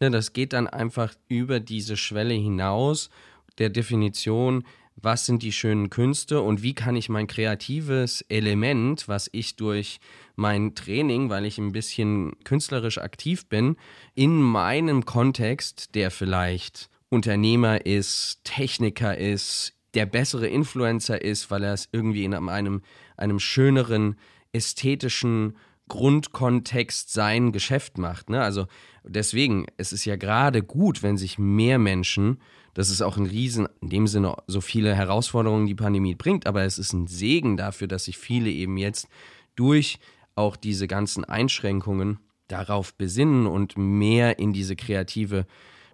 Ne, 0.00 0.10
das 0.10 0.32
geht 0.32 0.52
dann 0.52 0.68
einfach 0.68 1.14
über 1.28 1.58
diese 1.58 1.96
Schwelle 1.96 2.34
hinaus 2.34 3.10
der 3.58 3.70
Definition, 3.70 4.64
was 5.00 5.26
sind 5.26 5.42
die 5.42 5.52
schönen 5.52 5.90
Künste 5.90 6.40
und 6.42 6.62
wie 6.62 6.74
kann 6.74 6.96
ich 6.96 7.08
mein 7.08 7.26
kreatives 7.26 8.22
Element, 8.22 9.06
was 9.06 9.28
ich 9.32 9.56
durch 9.56 10.00
mein 10.36 10.74
Training, 10.74 11.30
weil 11.30 11.44
ich 11.44 11.58
ein 11.58 11.72
bisschen 11.72 12.32
künstlerisch 12.44 12.98
aktiv 12.98 13.46
bin, 13.46 13.76
in 14.14 14.40
meinem 14.40 15.04
Kontext, 15.04 15.94
der 15.94 16.10
vielleicht 16.10 16.90
Unternehmer 17.10 17.86
ist, 17.86 18.40
Techniker 18.44 19.16
ist, 19.16 19.74
der 19.94 20.06
bessere 20.06 20.48
Influencer 20.48 21.22
ist, 21.22 21.50
weil 21.50 21.64
er 21.64 21.72
es 21.72 21.88
irgendwie 21.92 22.24
in 22.24 22.34
einem, 22.34 22.82
einem 23.16 23.38
schöneren 23.38 24.16
ästhetischen 24.52 25.56
Grundkontext 25.88 27.12
sein 27.12 27.52
Geschäft 27.52 27.98
macht. 27.98 28.30
Ne? 28.30 28.42
Also 28.42 28.66
deswegen, 29.04 29.66
es 29.76 29.92
ist 29.92 30.04
ja 30.04 30.16
gerade 30.16 30.62
gut, 30.62 31.02
wenn 31.02 31.16
sich 31.16 31.38
mehr 31.38 31.78
Menschen 31.78 32.40
das 32.78 32.90
ist 32.90 33.02
auch 33.02 33.16
ein 33.16 33.26
Riesen, 33.26 33.66
in 33.80 33.90
dem 33.90 34.06
Sinne, 34.06 34.36
so 34.46 34.60
viele 34.60 34.94
Herausforderungen 34.94 35.66
die 35.66 35.74
Pandemie 35.74 36.14
bringt, 36.14 36.46
aber 36.46 36.62
es 36.62 36.78
ist 36.78 36.92
ein 36.92 37.08
Segen 37.08 37.56
dafür, 37.56 37.88
dass 37.88 38.04
sich 38.04 38.16
viele 38.16 38.50
eben 38.50 38.76
jetzt 38.76 39.08
durch 39.56 39.98
auch 40.36 40.54
diese 40.54 40.86
ganzen 40.86 41.24
Einschränkungen 41.24 42.20
darauf 42.46 42.94
besinnen 42.94 43.48
und 43.48 43.76
mehr 43.76 44.38
in 44.38 44.52
diese 44.52 44.76
kreative 44.76 45.44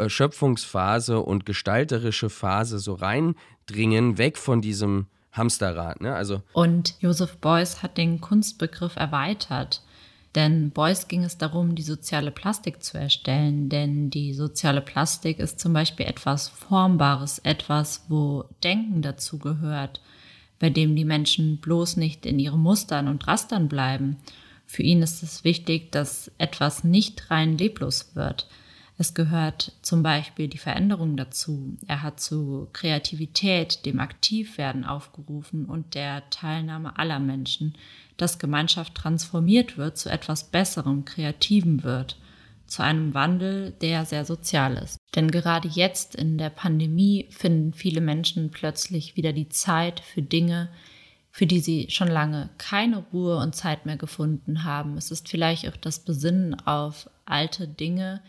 Schöpfungsphase 0.07 1.21
und 1.21 1.47
gestalterische 1.47 2.29
Phase 2.29 2.79
so 2.79 2.93
reindringen, 2.93 4.19
weg 4.19 4.37
von 4.37 4.61
diesem 4.61 5.07
Hamsterrad. 5.33 6.03
Ne? 6.03 6.15
Also 6.15 6.43
und 6.53 6.97
Joseph 7.01 7.39
Beuys 7.39 7.83
hat 7.83 7.97
den 7.97 8.21
Kunstbegriff 8.21 8.97
erweitert. 8.97 9.83
Denn 10.35 10.71
Beuys 10.71 11.07
ging 11.07 11.23
es 11.23 11.39
darum, 11.39 11.77
die 11.77 11.83
soziale 11.83 12.31
Plastik 12.31 12.83
zu 12.83 12.99
erstellen. 12.99 13.69
Denn 13.69 14.11
die 14.11 14.35
soziale 14.35 14.81
Plastik 14.81 15.39
ist 15.39 15.61
zum 15.61 15.73
Beispiel 15.73 16.07
etwas 16.07 16.49
Formbares, 16.49 17.39
etwas, 17.39 18.05
wo 18.09 18.45
Denken 18.65 19.03
dazu 19.03 19.39
gehört, 19.39 20.01
bei 20.59 20.71
dem 20.71 20.97
die 20.97 21.05
Menschen 21.05 21.59
bloß 21.59 21.97
nicht 21.97 22.27
in 22.27 22.39
ihren 22.39 22.61
Mustern 22.61 23.07
und 23.09 23.27
Rastern 23.27 23.69
bleiben. 23.69 24.17
Für 24.67 24.83
ihn 24.83 25.03
ist 25.03 25.23
es 25.23 25.45
wichtig, 25.45 25.93
dass 25.93 26.33
etwas 26.39 26.85
nicht 26.85 27.31
rein 27.31 27.57
leblos 27.57 28.15
wird. 28.15 28.49
Es 28.97 29.13
gehört 29.13 29.73
zum 29.83 30.03
Beispiel 30.05 30.47
die 30.47 30.59
Veränderung 30.59 31.17
dazu. 31.17 31.77
Er 31.89 32.03
hat 32.03 32.21
zu 32.21 32.69
Kreativität, 32.73 33.85
dem 33.87 33.99
Aktivwerden 33.99 34.85
aufgerufen 34.85 35.65
und 35.65 35.95
der 35.95 36.29
Teilnahme 36.31 36.97
aller 36.97 37.19
Menschen, 37.19 37.75
dass 38.17 38.39
Gemeinschaft 38.39 38.95
transformiert 38.95 39.77
wird, 39.77 39.99
zu 39.99 40.11
etwas 40.11 40.45
Besserem, 40.45 41.05
Kreativem 41.05 41.83
wird, 41.83 42.17
zu 42.67 42.83
einem 42.83 43.15
Wandel, 43.15 43.73
der 43.81 44.05
sehr 44.05 44.25
sozial 44.25 44.77
ist. 44.77 44.99
Denn 45.15 45.31
gerade 45.31 45.69
jetzt 45.69 46.15
in 46.15 46.39
der 46.39 46.51
Pandemie 46.51 47.27
finden 47.31 47.73
viele 47.73 48.01
Menschen 48.01 48.51
plötzlich 48.51 49.17
wieder 49.17 49.33
die 49.33 49.49
Zeit 49.49 50.01
für 50.01 50.23
Dinge, 50.23 50.71
für 51.31 51.47
die 51.47 51.61
sie 51.61 51.91
schon 51.91 52.09
lange 52.09 52.51
keine 52.59 52.99
Ruhe 52.99 53.39
und 53.39 53.57
Zeit 53.57 53.87
mehr 53.87 53.97
gefunden 53.97 54.65
haben. 54.65 54.97
Es 54.97 55.11
ist 55.11 55.29
vielleicht 55.29 55.69
auch 55.69 55.77
das 55.77 55.99
Besinnen 55.99 56.55
auf 56.55 57.11
alte 57.25 57.67
Dinge, 57.67 58.23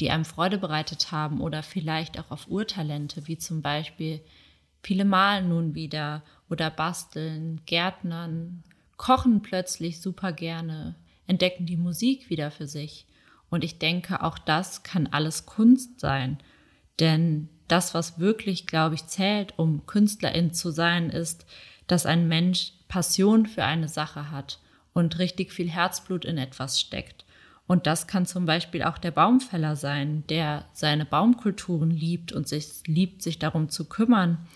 die 0.00 0.10
einem 0.10 0.24
Freude 0.24 0.58
bereitet 0.58 1.12
haben 1.12 1.40
oder 1.40 1.62
vielleicht 1.62 2.18
auch 2.18 2.30
auf 2.30 2.48
Urtalente, 2.48 3.26
wie 3.26 3.36
zum 3.36 3.62
Beispiel 3.62 4.20
viele 4.82 5.04
malen 5.04 5.48
nun 5.48 5.74
wieder 5.74 6.22
oder 6.48 6.70
basteln, 6.70 7.60
Gärtnern, 7.66 8.62
kochen 9.02 9.42
plötzlich 9.42 10.00
super 10.00 10.32
gerne, 10.32 10.94
entdecken 11.26 11.66
die 11.66 11.76
Musik 11.76 12.30
wieder 12.30 12.52
für 12.52 12.68
sich. 12.68 13.08
Und 13.50 13.64
ich 13.64 13.80
denke, 13.80 14.22
auch 14.22 14.38
das 14.38 14.84
kann 14.84 15.08
alles 15.08 15.44
Kunst 15.44 15.98
sein. 15.98 16.38
Denn 17.00 17.48
das, 17.66 17.94
was 17.94 18.20
wirklich, 18.20 18.68
glaube 18.68 18.94
ich, 18.94 19.08
zählt, 19.08 19.58
um 19.58 19.86
Künstlerin 19.86 20.54
zu 20.54 20.70
sein, 20.70 21.10
ist, 21.10 21.46
dass 21.88 22.06
ein 22.06 22.28
Mensch 22.28 22.74
Passion 22.86 23.46
für 23.46 23.64
eine 23.64 23.88
Sache 23.88 24.30
hat 24.30 24.60
und 24.92 25.18
richtig 25.18 25.52
viel 25.52 25.68
Herzblut 25.68 26.24
in 26.24 26.38
etwas 26.38 26.80
steckt. 26.80 27.24
Und 27.66 27.88
das 27.88 28.06
kann 28.06 28.24
zum 28.24 28.46
Beispiel 28.46 28.84
auch 28.84 28.98
der 28.98 29.10
Baumfäller 29.10 29.74
sein, 29.74 30.22
der 30.28 30.66
seine 30.74 31.06
Baumkulturen 31.06 31.90
liebt 31.90 32.32
und 32.32 32.46
sich 32.46 32.86
liebt, 32.86 33.22
sich 33.22 33.40
darum 33.40 33.68
zu 33.68 33.88
kümmern. 33.88 34.46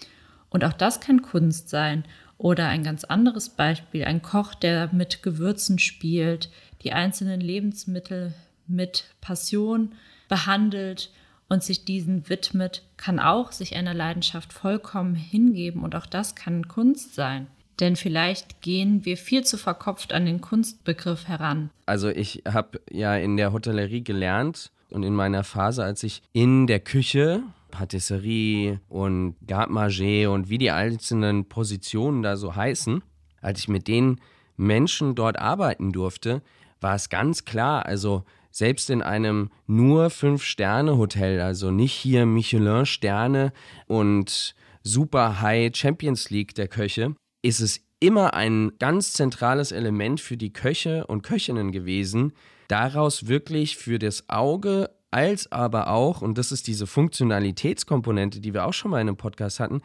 Und 0.50 0.64
auch 0.64 0.72
das 0.72 1.00
kann 1.00 1.22
Kunst 1.22 1.68
sein. 1.68 2.04
Oder 2.38 2.68
ein 2.68 2.84
ganz 2.84 3.04
anderes 3.04 3.48
Beispiel, 3.48 4.04
ein 4.04 4.22
Koch, 4.22 4.54
der 4.54 4.90
mit 4.92 5.22
Gewürzen 5.22 5.78
spielt, 5.78 6.50
die 6.82 6.92
einzelnen 6.92 7.40
Lebensmittel 7.40 8.34
mit 8.66 9.04
Passion 9.20 9.92
behandelt 10.28 11.10
und 11.48 11.62
sich 11.62 11.84
diesen 11.84 12.28
widmet, 12.28 12.82
kann 12.96 13.18
auch 13.18 13.52
sich 13.52 13.76
einer 13.76 13.94
Leidenschaft 13.94 14.52
vollkommen 14.52 15.14
hingeben 15.14 15.82
und 15.82 15.94
auch 15.94 16.06
das 16.06 16.34
kann 16.34 16.68
Kunst 16.68 17.14
sein. 17.14 17.46
Denn 17.80 17.96
vielleicht 17.96 18.62
gehen 18.62 19.04
wir 19.04 19.16
viel 19.16 19.44
zu 19.44 19.58
verkopft 19.58 20.12
an 20.12 20.24
den 20.24 20.40
Kunstbegriff 20.40 21.28
heran. 21.28 21.70
Also 21.84 22.08
ich 22.08 22.42
habe 22.48 22.80
ja 22.90 23.16
in 23.16 23.36
der 23.36 23.52
Hotellerie 23.52 24.02
gelernt 24.02 24.70
und 24.90 25.02
in 25.02 25.14
meiner 25.14 25.44
Phase, 25.44 25.84
als 25.84 26.02
ich 26.02 26.22
in 26.32 26.66
der 26.66 26.80
Küche 26.80 27.42
Patisserie 27.76 28.80
und 28.88 29.36
Garde 29.46 30.30
und 30.30 30.48
wie 30.48 30.58
die 30.58 30.70
einzelnen 30.70 31.48
Positionen 31.48 32.22
da 32.22 32.36
so 32.36 32.56
heißen, 32.56 33.02
als 33.42 33.60
ich 33.60 33.68
mit 33.68 33.86
den 33.86 34.20
Menschen 34.56 35.14
dort 35.14 35.38
arbeiten 35.38 35.92
durfte, 35.92 36.42
war 36.80 36.94
es 36.94 37.10
ganz 37.10 37.44
klar, 37.44 37.84
also 37.84 38.24
selbst 38.50 38.88
in 38.88 39.02
einem 39.02 39.50
nur 39.66 40.08
Fünf-Sterne-Hotel, 40.08 41.40
also 41.40 41.70
nicht 41.70 41.92
hier 41.92 42.24
Michelin-Sterne 42.24 43.52
und 43.86 44.54
super 44.82 45.42
High 45.42 45.76
Champions 45.76 46.30
League 46.30 46.54
der 46.54 46.68
Köche, 46.68 47.14
ist 47.42 47.60
es 47.60 47.82
immer 48.00 48.32
ein 48.32 48.72
ganz 48.78 49.12
zentrales 49.12 49.72
Element 49.72 50.20
für 50.20 50.38
die 50.38 50.52
Köche 50.52 51.06
und 51.06 51.22
Köchinnen 51.22 51.72
gewesen, 51.72 52.32
daraus 52.68 53.26
wirklich 53.26 53.76
für 53.76 53.98
das 53.98 54.28
Auge 54.28 54.90
als 55.10 55.50
aber 55.52 55.88
auch, 55.88 56.22
und 56.22 56.38
das 56.38 56.52
ist 56.52 56.66
diese 56.66 56.86
Funktionalitätskomponente, 56.86 58.40
die 58.40 58.54
wir 58.54 58.66
auch 58.66 58.72
schon 58.72 58.90
mal 58.90 59.00
in 59.00 59.08
einem 59.08 59.16
Podcast 59.16 59.60
hatten, 59.60 59.80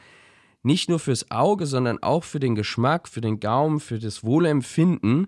nicht 0.63 0.89
nur 0.89 0.99
fürs 0.99 1.31
Auge, 1.31 1.65
sondern 1.65 2.01
auch 2.03 2.23
für 2.23 2.39
den 2.39 2.55
Geschmack, 2.55 3.07
für 3.07 3.21
den 3.21 3.39
Gaumen, 3.39 3.79
für 3.79 3.99
das 3.99 4.23
Wohlempfinden, 4.23 5.27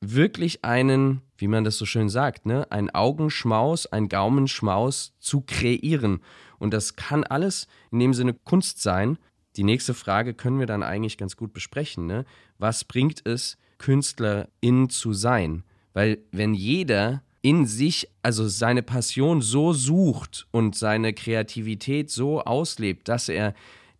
wirklich 0.00 0.64
einen, 0.64 1.20
wie 1.36 1.48
man 1.48 1.64
das 1.64 1.76
so 1.76 1.84
schön 1.84 2.08
sagt, 2.08 2.46
ne, 2.46 2.66
ein 2.70 2.90
Augenschmaus, 2.90 3.86
ein 3.86 4.08
Gaumenschmaus 4.08 5.14
zu 5.18 5.42
kreieren. 5.42 6.20
Und 6.58 6.72
das 6.72 6.96
kann 6.96 7.24
alles 7.24 7.66
in 7.90 7.98
dem 7.98 8.14
Sinne 8.14 8.34
Kunst 8.34 8.82
sein. 8.82 9.18
Die 9.56 9.64
nächste 9.64 9.94
Frage 9.94 10.34
können 10.34 10.58
wir 10.58 10.66
dann 10.66 10.82
eigentlich 10.82 11.18
ganz 11.18 11.36
gut 11.36 11.52
besprechen. 11.52 12.06
Ne? 12.06 12.24
Was 12.58 12.84
bringt 12.84 13.26
es, 13.26 13.58
Künstlerin 13.78 14.88
zu 14.88 15.12
sein? 15.12 15.64
Weil 15.92 16.18
wenn 16.30 16.54
jeder 16.54 17.22
in 17.42 17.66
sich, 17.66 18.08
also 18.22 18.48
seine 18.48 18.82
Passion 18.82 19.40
so 19.40 19.72
sucht 19.72 20.46
und 20.50 20.74
seine 20.74 21.12
Kreativität 21.12 22.10
so 22.10 22.42
auslebt, 22.42 23.08
dass 23.08 23.28
er 23.28 23.54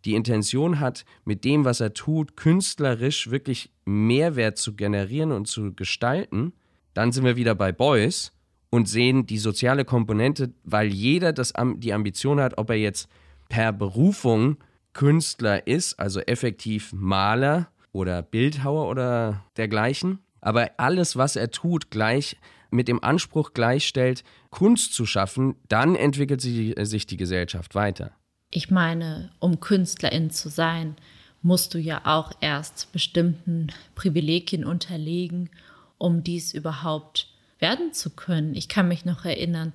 die 0.05 0.15
Intention 0.15 0.79
hat, 0.79 1.05
mit 1.25 1.43
dem, 1.43 1.65
was 1.65 1.79
er 1.79 1.93
tut, 1.93 2.35
künstlerisch 2.35 3.29
wirklich 3.29 3.71
Mehrwert 3.85 4.57
zu 4.57 4.75
generieren 4.75 5.31
und 5.31 5.47
zu 5.47 5.73
gestalten, 5.73 6.53
dann 6.93 7.11
sind 7.11 7.23
wir 7.23 7.35
wieder 7.35 7.55
bei 7.55 7.71
Beuys 7.71 8.31
und 8.69 8.87
sehen 8.87 9.25
die 9.25 9.37
soziale 9.37 9.85
Komponente, 9.85 10.53
weil 10.63 10.87
jeder 10.87 11.33
das, 11.33 11.53
die 11.75 11.93
Ambition 11.93 12.39
hat, 12.39 12.57
ob 12.57 12.69
er 12.69 12.77
jetzt 12.77 13.09
per 13.49 13.73
Berufung 13.73 14.57
Künstler 14.93 15.67
ist, 15.67 15.99
also 15.99 16.19
effektiv 16.21 16.91
Maler 16.93 17.69
oder 17.91 18.21
Bildhauer 18.21 18.89
oder 18.89 19.45
dergleichen, 19.57 20.19
aber 20.41 20.71
alles, 20.77 21.15
was 21.15 21.35
er 21.35 21.51
tut, 21.51 21.91
gleich 21.91 22.37
mit 22.71 22.87
dem 22.87 23.03
Anspruch 23.03 23.53
gleichstellt, 23.53 24.23
Kunst 24.49 24.93
zu 24.93 25.05
schaffen, 25.05 25.55
dann 25.67 25.95
entwickelt 25.95 26.41
sich 26.41 27.05
die 27.05 27.17
Gesellschaft 27.17 27.75
weiter. 27.75 28.11
Ich 28.49 28.69
meine, 28.69 29.31
um 29.39 29.59
Künstlerin 29.59 30.29
zu 30.31 30.49
sein, 30.49 30.95
musst 31.41 31.73
du 31.73 31.79
ja 31.79 32.01
auch 32.05 32.31
erst 32.41 32.91
bestimmten 32.91 33.67
Privilegien 33.95 34.65
unterlegen, 34.65 35.49
um 35.97 36.23
dies 36.23 36.53
überhaupt 36.53 37.27
werden 37.59 37.93
zu 37.93 38.09
können. 38.09 38.55
Ich 38.55 38.67
kann 38.67 38.87
mich 38.87 39.05
noch 39.05 39.25
erinnern, 39.25 39.73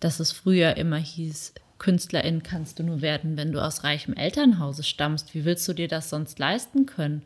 dass 0.00 0.20
es 0.20 0.32
früher 0.32 0.76
immer 0.76 0.98
hieß, 0.98 1.54
Künstlerin 1.78 2.42
kannst 2.42 2.78
du 2.78 2.82
nur 2.82 3.02
werden, 3.02 3.36
wenn 3.36 3.52
du 3.52 3.62
aus 3.62 3.84
reichem 3.84 4.14
Elternhause 4.14 4.82
stammst. 4.82 5.34
Wie 5.34 5.44
willst 5.44 5.68
du 5.68 5.74
dir 5.74 5.88
das 5.88 6.08
sonst 6.08 6.38
leisten 6.38 6.86
können? 6.86 7.22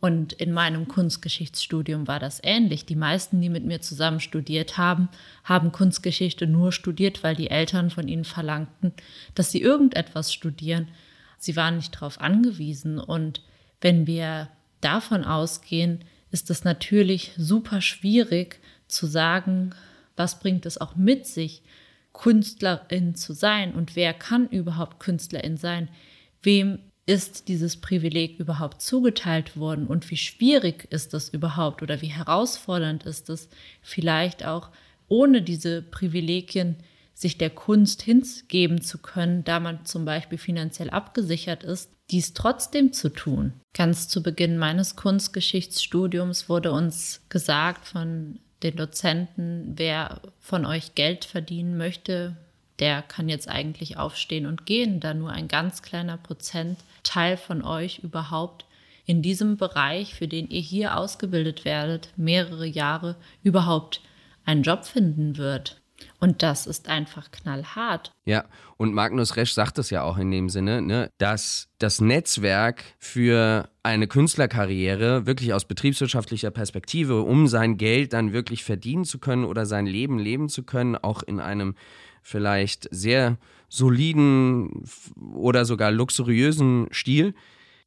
Und 0.00 0.32
in 0.32 0.52
meinem 0.52 0.88
Kunstgeschichtsstudium 0.88 2.08
war 2.08 2.18
das 2.18 2.40
ähnlich. 2.42 2.86
Die 2.86 2.96
meisten, 2.96 3.40
die 3.40 3.50
mit 3.50 3.64
mir 3.64 3.82
zusammen 3.82 4.20
studiert 4.20 4.78
haben, 4.78 5.10
haben 5.44 5.72
Kunstgeschichte 5.72 6.46
nur 6.46 6.72
studiert, 6.72 7.22
weil 7.22 7.36
die 7.36 7.50
Eltern 7.50 7.90
von 7.90 8.08
ihnen 8.08 8.24
verlangten, 8.24 8.92
dass 9.34 9.52
sie 9.52 9.60
irgendetwas 9.60 10.32
studieren. 10.32 10.88
Sie 11.38 11.54
waren 11.54 11.76
nicht 11.76 11.94
darauf 11.96 12.18
angewiesen. 12.20 12.98
Und 12.98 13.42
wenn 13.82 14.06
wir 14.06 14.48
davon 14.80 15.22
ausgehen, 15.24 16.02
ist 16.30 16.48
es 16.50 16.64
natürlich 16.64 17.32
super 17.36 17.82
schwierig 17.82 18.58
zu 18.88 19.06
sagen, 19.06 19.74
was 20.16 20.40
bringt 20.40 20.64
es 20.64 20.80
auch 20.80 20.96
mit 20.96 21.26
sich, 21.26 21.62
Künstlerin 22.12 23.14
zu 23.14 23.32
sein 23.32 23.72
und 23.72 23.94
wer 23.96 24.12
kann 24.12 24.48
überhaupt 24.48 24.98
Künstlerin 24.98 25.56
sein? 25.56 25.88
Wem 26.42 26.80
ist 27.10 27.48
dieses 27.48 27.76
Privileg 27.76 28.38
überhaupt 28.38 28.80
zugeteilt 28.80 29.56
worden 29.56 29.88
und 29.88 30.08
wie 30.12 30.16
schwierig 30.16 30.86
ist 30.90 31.12
das 31.12 31.28
überhaupt 31.28 31.82
oder 31.82 32.00
wie 32.02 32.06
herausfordernd 32.06 33.02
ist 33.02 33.28
es 33.30 33.48
vielleicht 33.82 34.46
auch 34.46 34.68
ohne 35.08 35.42
diese 35.42 35.82
Privilegien 35.82 36.76
sich 37.12 37.36
der 37.36 37.50
Kunst 37.50 38.02
hingeben 38.02 38.80
zu 38.80 38.98
können, 38.98 39.42
da 39.42 39.58
man 39.58 39.84
zum 39.84 40.04
Beispiel 40.04 40.38
finanziell 40.38 40.88
abgesichert 40.88 41.64
ist, 41.64 41.90
dies 42.12 42.32
trotzdem 42.32 42.92
zu 42.92 43.08
tun. 43.08 43.54
Ganz 43.74 44.06
zu 44.06 44.22
Beginn 44.22 44.56
meines 44.56 44.94
Kunstgeschichtsstudiums 44.94 46.48
wurde 46.48 46.70
uns 46.70 47.22
gesagt 47.28 47.86
von 47.86 48.38
den 48.62 48.76
Dozenten, 48.76 49.72
wer 49.74 50.20
von 50.38 50.64
euch 50.64 50.94
Geld 50.94 51.24
verdienen 51.24 51.76
möchte, 51.76 52.36
der 52.78 53.02
kann 53.02 53.28
jetzt 53.28 53.48
eigentlich 53.48 53.96
aufstehen 53.96 54.46
und 54.46 54.64
gehen, 54.64 55.00
da 55.00 55.12
nur 55.12 55.30
ein 55.30 55.48
ganz 55.48 55.82
kleiner 55.82 56.16
Prozentteil 57.00 57.36
von 57.36 57.62
euch 57.62 58.00
überhaupt 58.00 58.66
in 59.06 59.22
diesem 59.22 59.56
Bereich, 59.56 60.14
für 60.14 60.28
den 60.28 60.50
ihr 60.50 60.60
hier 60.60 60.96
ausgebildet 60.96 61.64
werdet, 61.64 62.10
mehrere 62.16 62.66
Jahre 62.66 63.16
überhaupt 63.42 64.02
einen 64.44 64.62
Job 64.62 64.84
finden 64.84 65.36
wird. 65.36 65.79
Und 66.18 66.42
das 66.42 66.66
ist 66.66 66.88
einfach 66.88 67.30
knallhart. 67.30 68.12
Ja, 68.24 68.44
und 68.76 68.94
Magnus 68.94 69.36
Resch 69.36 69.52
sagt 69.52 69.78
es 69.78 69.90
ja 69.90 70.02
auch 70.02 70.18
in 70.18 70.30
dem 70.30 70.48
Sinne, 70.48 70.82
ne, 70.82 71.10
dass 71.18 71.68
das 71.78 72.00
Netzwerk 72.00 72.84
für 72.98 73.68
eine 73.82 74.06
Künstlerkarriere 74.06 75.26
wirklich 75.26 75.52
aus 75.52 75.64
betriebswirtschaftlicher 75.64 76.50
Perspektive, 76.50 77.22
um 77.22 77.46
sein 77.46 77.76
Geld 77.76 78.12
dann 78.12 78.32
wirklich 78.32 78.64
verdienen 78.64 79.04
zu 79.04 79.18
können 79.18 79.44
oder 79.44 79.66
sein 79.66 79.86
Leben 79.86 80.18
leben 80.18 80.48
zu 80.48 80.62
können, 80.62 80.96
auch 80.96 81.22
in 81.22 81.40
einem 81.40 81.74
vielleicht 82.22 82.88
sehr 82.90 83.38
soliden 83.68 84.84
oder 85.32 85.64
sogar 85.64 85.90
luxuriösen 85.90 86.88
Stil, 86.90 87.34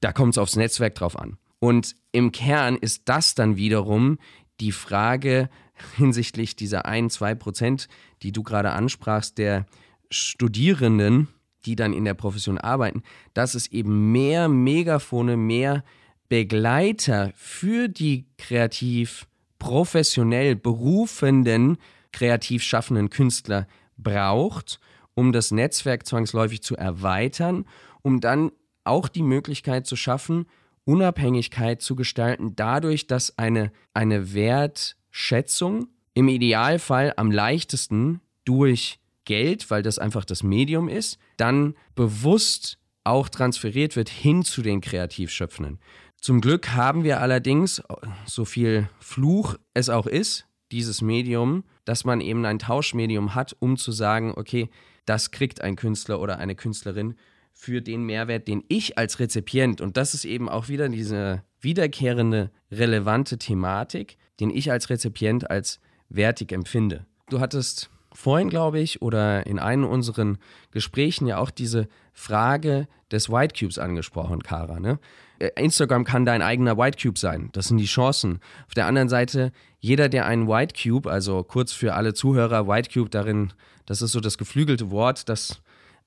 da 0.02 0.12
kommt 0.12 0.34
es 0.34 0.38
aufs 0.38 0.56
Netzwerk 0.56 0.96
drauf 0.96 1.18
an. 1.18 1.38
Und 1.60 1.96
im 2.12 2.34
Kern 2.34 2.76
ist 2.76 3.04
das 3.06 3.36
dann 3.36 3.56
wiederum 3.56 4.18
die 4.60 4.72
Frage 4.72 5.50
hinsichtlich 5.96 6.56
dieser 6.56 6.86
ein, 6.86 7.10
zwei 7.10 7.36
Prozent, 7.36 7.88
die 8.22 8.32
du 8.32 8.44
gerade 8.44 8.72
ansprachst, 8.72 9.38
der 9.38 9.66
Studierenden, 10.10 11.28
die 11.66 11.76
dann 11.76 11.94
in 11.94 12.06
der 12.06 12.14
Profession 12.14 12.58
arbeiten, 12.58 13.04
dass 13.34 13.56
es 13.56 13.68
eben 13.68 14.12
mehr 14.12 14.50
Megafone, 14.50 15.38
mehr 15.38 15.84
Begleiter 16.30 17.32
für 17.36 17.88
die 17.88 18.26
kreativ 18.38 19.28
professionell 19.60 20.56
berufenden, 20.56 21.78
kreativ 22.12 22.64
schaffenden 22.64 23.10
Künstler 23.10 23.68
braucht 23.98 24.80
um 25.16 25.32
das 25.32 25.52
Netzwerk 25.52 26.06
zwangsläufig 26.06 26.64
zu 26.64 26.76
erweitern, 26.76 27.66
um 28.02 28.20
dann 28.20 28.52
auch 28.84 29.08
die 29.08 29.24
Möglichkeit 29.24 29.88
zu 29.88 29.96
schaffen, 29.96 30.48
Unabhängigkeit 30.86 31.82
zu 31.82 31.96
gestalten, 31.96 32.56
dadurch, 32.56 33.08
dass 33.08 33.38
eine, 33.38 33.72
eine 33.94 34.34
Wertschätzung 34.34 35.88
im 36.14 36.28
Idealfall 36.28 37.14
am 37.18 37.32
leichtesten 37.32 38.22
durch 38.46 39.00
Geld, 39.26 39.72
weil 39.72 39.84
das 39.84 40.00
einfach 40.00 40.26
das 40.26 40.44
Medium 40.44 40.90
ist, 40.90 41.18
dann 41.38 41.76
bewusst 41.96 42.78
auch 43.04 43.30
transferiert 43.30 43.96
wird 43.96 44.10
hin 44.10 44.44
zu 44.44 44.62
den 44.62 44.82
Kreativschöpfenden. 44.82 45.80
Zum 46.20 46.40
Glück 46.40 46.70
haben 46.70 47.04
wir 47.04 47.20
allerdings, 47.20 47.82
so 48.26 48.46
viel 48.46 48.90
Fluch 49.00 49.56
es 49.74 49.90
auch 49.90 50.08
ist, 50.08 50.46
dieses 50.72 51.02
Medium, 51.02 51.64
dass 51.86 52.06
man 52.06 52.22
eben 52.22 52.46
ein 52.46 52.60
Tauschmedium 52.60 53.36
hat, 53.36 53.56
um 53.60 53.78
zu 53.78 53.92
sagen, 53.92 54.34
okay, 54.36 54.70
das 55.06 55.32
kriegt 55.32 55.62
ein 55.62 55.76
Künstler 55.76 56.22
oder 56.22 56.38
eine 56.40 56.56
Künstlerin 56.56 57.16
für 57.54 57.82
den 57.82 58.04
Mehrwert, 58.04 58.48
den 58.48 58.64
ich 58.68 58.98
als 58.98 59.20
Rezipient, 59.20 59.80
und 59.80 59.96
das 59.96 60.14
ist 60.14 60.26
eben 60.26 60.50
auch 60.50 60.68
wieder 60.68 60.90
diese 60.90 61.44
wiederkehrende, 61.62 62.52
relevante 62.72 63.38
Thematik, 63.38 64.18
den 64.40 64.50
ich 64.50 64.72
als 64.72 64.90
Rezipient 64.90 65.50
als 65.50 65.80
wertig 66.10 66.52
empfinde. 66.52 67.06
Du 67.30 67.40
hattest 67.40 67.90
vorhin, 68.14 68.50
glaube 68.50 68.80
ich, 68.80 69.02
oder 69.02 69.46
in 69.46 69.60
einem 69.60 69.86
unseren 69.86 70.38
Gesprächen 70.72 71.28
ja 71.28 71.38
auch 71.38 71.52
diese 71.52 71.88
Frage 72.12 72.88
des 73.12 73.30
White 73.30 73.56
Cubes 73.58 73.80
angesprochen, 73.80 74.44
Kara. 74.44 74.80
Ne? 74.80 75.00
Äh, 75.40 75.50
Instagram 75.56 76.04
kann 76.04 76.26
dein 76.26 76.42
eigener 76.42 76.78
White 76.78 76.98
Cube 77.02 77.18
sein. 77.18 77.50
Das 77.54 77.68
sind 77.68 77.78
die 77.78 77.86
Chancen. 77.86 78.40
Auf 78.68 78.74
der 78.74 78.86
anderen 78.86 79.10
Seite, 79.10 79.52
jeder, 79.80 80.10
der 80.10 80.26
einen 80.26 80.48
White 80.48 80.76
Cube, 80.82 81.10
also 81.10 81.44
kurz 81.44 81.74
für 81.74 81.96
alle 81.96 82.14
Zuhörer, 82.14 82.68
White 82.68 82.90
Cube 82.94 83.10
darin, 83.10 83.54
das 83.86 84.02
ist 84.02 84.12
so 84.12 84.20
das 84.20 84.38
geflügelte 84.38 84.92
Wort 84.92 85.28
das, 85.28 85.62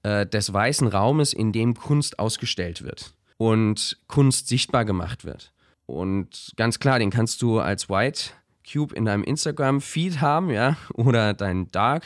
äh, 0.06 0.24
des 0.24 0.52
weißen 0.52 0.86
Raumes, 0.86 1.32
in 1.32 1.50
dem 1.50 1.74
Kunst 1.74 2.20
ausgestellt 2.20 2.84
wird 2.84 3.12
und 3.38 3.98
Kunst 4.06 4.46
sichtbar 4.46 4.84
gemacht 4.84 5.24
wird. 5.24 5.52
Und 5.86 6.52
ganz 6.56 6.78
klar, 6.78 7.00
den 7.00 7.10
kannst 7.10 7.42
du 7.42 7.58
als 7.58 7.88
White 7.88 8.30
Cube 8.70 8.94
in 8.94 9.04
deinem 9.04 9.24
Instagram-Feed 9.24 10.20
haben, 10.20 10.50
ja, 10.50 10.76
oder 10.94 11.34
dein 11.34 11.72
Dark 11.72 12.04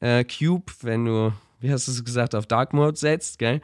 äh, 0.00 0.24
Cube, 0.24 0.72
wenn 0.82 1.04
du, 1.04 1.32
wie 1.60 1.70
hast 1.70 1.86
du 1.86 1.92
es 1.92 2.04
gesagt, 2.04 2.34
auf 2.34 2.46
Dark 2.46 2.72
Mode 2.72 2.96
setzt, 2.96 3.38
gell? 3.38 3.60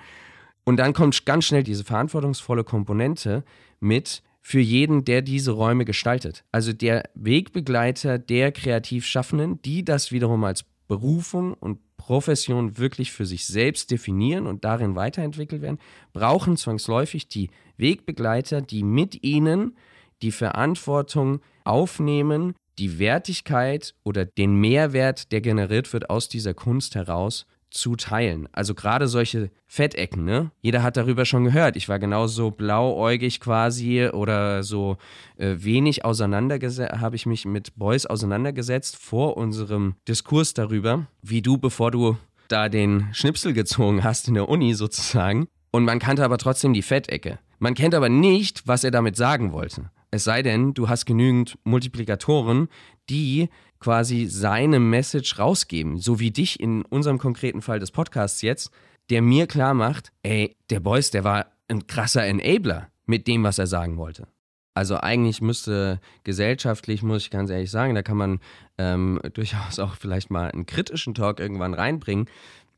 Und 0.63 0.77
dann 0.77 0.93
kommt 0.93 1.27
ganz 1.27 1.47
schnell 1.47 1.65
diese 1.65 1.83
verantwortungsvolle 1.83 2.63
Komponente 2.63 3.43
mit 3.81 4.23
für 4.43 4.61
jeden, 4.61 5.05
der 5.05 5.23
diese 5.23 5.51
Räume 5.51 5.85
gestaltet. 5.85 6.45
Also 6.53 6.73
der 6.73 7.11
Wegbegleiter 7.15 8.21
der 8.21 8.53
Kreativschaffenden, 8.53 9.61
die 9.63 9.85
das 9.85 10.13
wiederum 10.13 10.45
als 10.45 10.65
Berufung 10.87 11.55
und 11.55 11.81
Profession 12.03 12.79
wirklich 12.79 13.13
für 13.13 13.27
sich 13.27 13.47
selbst 13.47 13.93
definieren 13.93 14.49
und 14.49 14.65
darin 14.65 14.97
weiterentwickelt 14.97 15.63
werden, 15.63 15.79
brauchen 16.13 16.57
zwangsläufig 16.57 17.29
die 17.29 17.51
Wegbegleiter, 17.77 18.61
die 18.61 18.83
mit 18.83 19.23
ihnen 19.23 19.77
die 20.21 20.33
Verantwortung 20.33 21.41
aufnehmen, 21.63 22.55
die 22.81 22.99
Wertigkeit 22.99 23.95
oder 24.03 24.25
den 24.25 24.57
Mehrwert, 24.57 25.31
der 25.31 25.41
generiert 25.41 25.93
wird 25.93 26.11
aus 26.11 26.29
dieser 26.29 26.55
Kunst 26.55 26.97
heraus, 26.97 27.47
zu 27.73 27.97
teilen. 27.97 28.49
Also 28.53 28.75
gerade 28.75 29.09
solche 29.09 29.51
Fettecken, 29.67 30.25
ne? 30.25 30.51
Jeder 30.61 30.83
hat 30.83 30.97
darüber 30.97 31.25
schon 31.25 31.45
gehört. 31.45 31.77
Ich 31.77 31.89
war 31.89 31.99
genauso 31.99 32.51
blauäugig 32.51 33.41
quasi 33.41 34.09
oder 34.13 34.63
so 34.63 34.99
äh, 35.37 35.57
wenig 35.59 36.05
auseinandergesetzt, 36.05 37.01
habe 37.01 37.17
ich 37.17 37.27
mich 37.27 37.45
mit 37.45 37.77
Beuys 37.77 38.07
auseinandergesetzt 38.07 38.97
vor 38.97 39.37
unserem 39.37 39.95
Diskurs 40.07 40.55
darüber, 40.55 41.07
wie 41.23 41.43
du, 41.43 41.57
bevor 41.59 41.91
du 41.91 42.17
da 42.49 42.69
den 42.69 43.09
Schnipsel 43.13 43.55
gezogen 43.55 44.05
hast 44.05 44.29
in 44.29 44.35
der 44.35 44.49
Uni 44.49 44.75
sozusagen. 44.75 45.49
Und 45.71 45.85
man 45.85 45.99
kannte 45.99 46.25
aber 46.25 46.37
trotzdem 46.37 46.75
die 46.75 46.83
Fettecke. 46.83 47.39
Man 47.59 47.75
kennt 47.75 47.95
aber 47.95 48.11
nicht, 48.11 48.69
was 48.69 48.85
er 48.85 48.91
damit 48.91 49.17
sagen 49.17 49.53
wollte. 49.53 49.91
Es 50.11 50.25
sei 50.25 50.43
denn, 50.43 50.75
du 50.75 50.91
hast 50.91 51.07
genügend 51.07 51.57
Multiplikatoren, 51.65 52.69
die 53.09 53.49
quasi 53.83 54.27
seine 54.27 54.79
Message 54.79 55.39
rausgeben, 55.39 55.99
so 55.99 56.21
wie 56.21 56.31
dich 56.31 56.61
in 56.61 56.83
unserem 56.85 57.19
konkreten 57.19 57.63
Fall 57.63 57.81
des 57.81 57.91
Podcasts 57.91 58.41
jetzt, 58.41 58.71
der 59.11 59.23
mir 59.23 59.49
klar 59.49 59.75
macht, 59.75 60.13
ey, 60.23 60.57
der 60.71 60.81
Boys, 60.81 61.11
der 61.11 61.25
war 61.25 61.47
ein 61.69 61.87
krasser 61.89 62.25
Enabler 62.25 62.89
mit 63.07 63.27
dem, 63.27 63.43
was 63.43 63.59
er 63.59 63.67
sagen 63.67 63.97
wollte. 63.97 64.29
Also 64.75 64.97
eigentlich 64.97 65.43
müsste 65.43 66.01
gesellschaftlich, 66.23 67.03
muss 67.03 67.25
ich 67.25 67.31
ganz 67.31 67.51
ehrlich 67.51 67.71
sagen, 67.71 67.95
da 67.95 68.03
kann 68.03 68.17
man 68.17 68.41
ähm, 68.79 69.21
durchaus 69.35 69.79
auch 69.81 69.97
vielleicht 69.97 70.31
mal 70.31 70.51
einen 70.51 70.67
kritischen 70.67 71.15
Talk 71.15 71.41
irgendwann 71.41 71.75
reinbringen. 71.75 72.27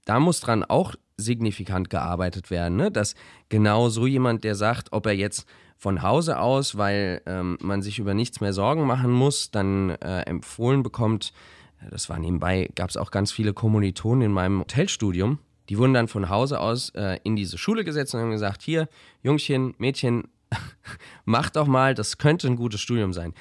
Da 0.07 0.19
muss 0.21 0.40
dran 0.40 0.64
auch 0.64 0.95
signifikant 1.17 1.90
gearbeitet 1.90 2.51
werden, 2.51 2.77
ne? 2.77 2.90
dass 2.90 3.14
genau 3.51 3.90
so 3.90 4.07
jemand, 4.07 4.43
der 4.43 4.55
sagt, 4.55 4.93
ob 4.93 5.07
er 5.07 5.12
jetzt 5.12 5.47
von 5.77 6.03
Hause 6.03 6.39
aus, 6.39 6.77
weil 6.77 7.23
ähm, 7.27 7.59
man 7.61 7.83
sich 7.83 7.99
über 7.99 8.15
nichts 8.15 8.41
mehr 8.41 8.53
Sorgen 8.53 8.87
machen 8.87 9.11
muss, 9.11 9.51
dann 9.51 9.91
äh, 9.91 10.23
empfohlen 10.23 10.83
bekommt, 10.83 11.33
das 11.91 12.09
war 12.09 12.19
nebenbei, 12.19 12.71
gab 12.75 12.91
es 12.91 12.97
auch 12.97 13.11
ganz 13.11 13.33
viele 13.33 13.53
Kommilitonen 13.53 14.23
in 14.23 14.33
meinem 14.33 14.61
Hotelstudium, 14.61 15.39
die 15.69 15.79
wurden 15.79 15.95
dann 15.95 16.09
von 16.09 16.29
Hause 16.29 16.61
aus 16.61 16.91
äh, 16.91 17.19
in 17.25 17.37
diese 17.37 17.59
Schule 17.59 17.85
gesetzt 17.85 18.15
und 18.15 18.21
haben 18.21 18.31
gesagt, 18.31 18.63
hier, 18.63 18.89
Jungchen, 19.23 19.75
Mädchen, 19.79 20.29
mach 21.25 21.51
doch 21.51 21.67
mal, 21.67 21.95
das 21.95 22.19
könnte 22.19 22.47
ein 22.47 22.57
gutes 22.57 22.81
Studium 22.81 23.13
sein. 23.13 23.35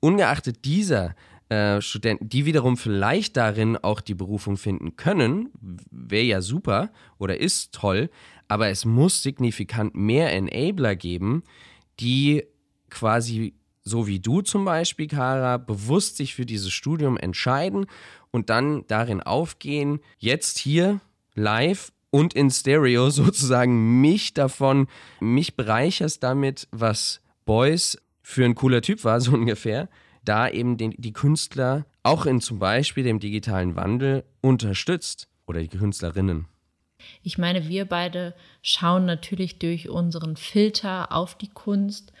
Ungeachtet 0.00 0.64
dieser 0.64 1.14
äh, 1.48 1.80
Studenten, 1.80 2.28
die 2.28 2.46
wiederum 2.46 2.76
vielleicht 2.76 3.36
darin 3.36 3.76
auch 3.76 4.00
die 4.00 4.14
Berufung 4.14 4.56
finden 4.56 4.96
können, 4.96 5.50
wäre 5.90 6.24
ja 6.24 6.40
super 6.40 6.90
oder 7.18 7.38
ist 7.38 7.74
toll, 7.74 8.10
aber 8.48 8.68
es 8.68 8.84
muss 8.84 9.22
signifikant 9.22 9.94
mehr 9.94 10.32
Enabler 10.32 10.96
geben, 10.96 11.42
die 12.00 12.44
quasi 12.90 13.54
so 13.84 14.06
wie 14.06 14.18
du 14.18 14.40
zum 14.40 14.64
Beispiel, 14.64 15.06
Kara, 15.06 15.58
bewusst 15.58 16.16
sich 16.16 16.34
für 16.34 16.46
dieses 16.46 16.72
Studium 16.72 17.18
entscheiden 17.18 17.86
und 18.30 18.50
dann 18.50 18.86
darin 18.88 19.20
aufgehen, 19.20 20.00
jetzt 20.18 20.58
hier 20.58 21.00
live 21.34 21.92
und 22.10 22.34
in 22.34 22.50
Stereo 22.50 23.10
sozusagen 23.10 24.00
mich 24.00 24.34
davon, 24.34 24.88
mich 25.20 25.54
bereicherst 25.54 26.22
damit, 26.22 26.66
was 26.70 27.20
Boys 27.44 27.98
für 28.22 28.44
ein 28.44 28.54
cooler 28.54 28.80
Typ 28.80 29.04
war, 29.04 29.20
so 29.20 29.32
ungefähr, 29.32 29.88
da 30.24 30.48
eben 30.48 30.78
den, 30.78 30.94
die 30.96 31.12
Künstler 31.12 31.86
auch 32.02 32.24
in 32.24 32.40
zum 32.40 32.58
Beispiel 32.58 33.04
dem 33.04 33.20
digitalen 33.20 33.76
Wandel 33.76 34.24
unterstützt 34.40 35.28
oder 35.46 35.60
die 35.60 35.68
Künstlerinnen. 35.68 36.46
Ich 37.22 37.38
meine, 37.38 37.68
wir 37.68 37.84
beide 37.84 38.34
schauen 38.62 39.04
natürlich 39.04 39.58
durch 39.58 39.88
unseren 39.88 40.36
Filter 40.36 41.12
auf 41.12 41.36
die 41.36 41.48
Kunst 41.48 42.12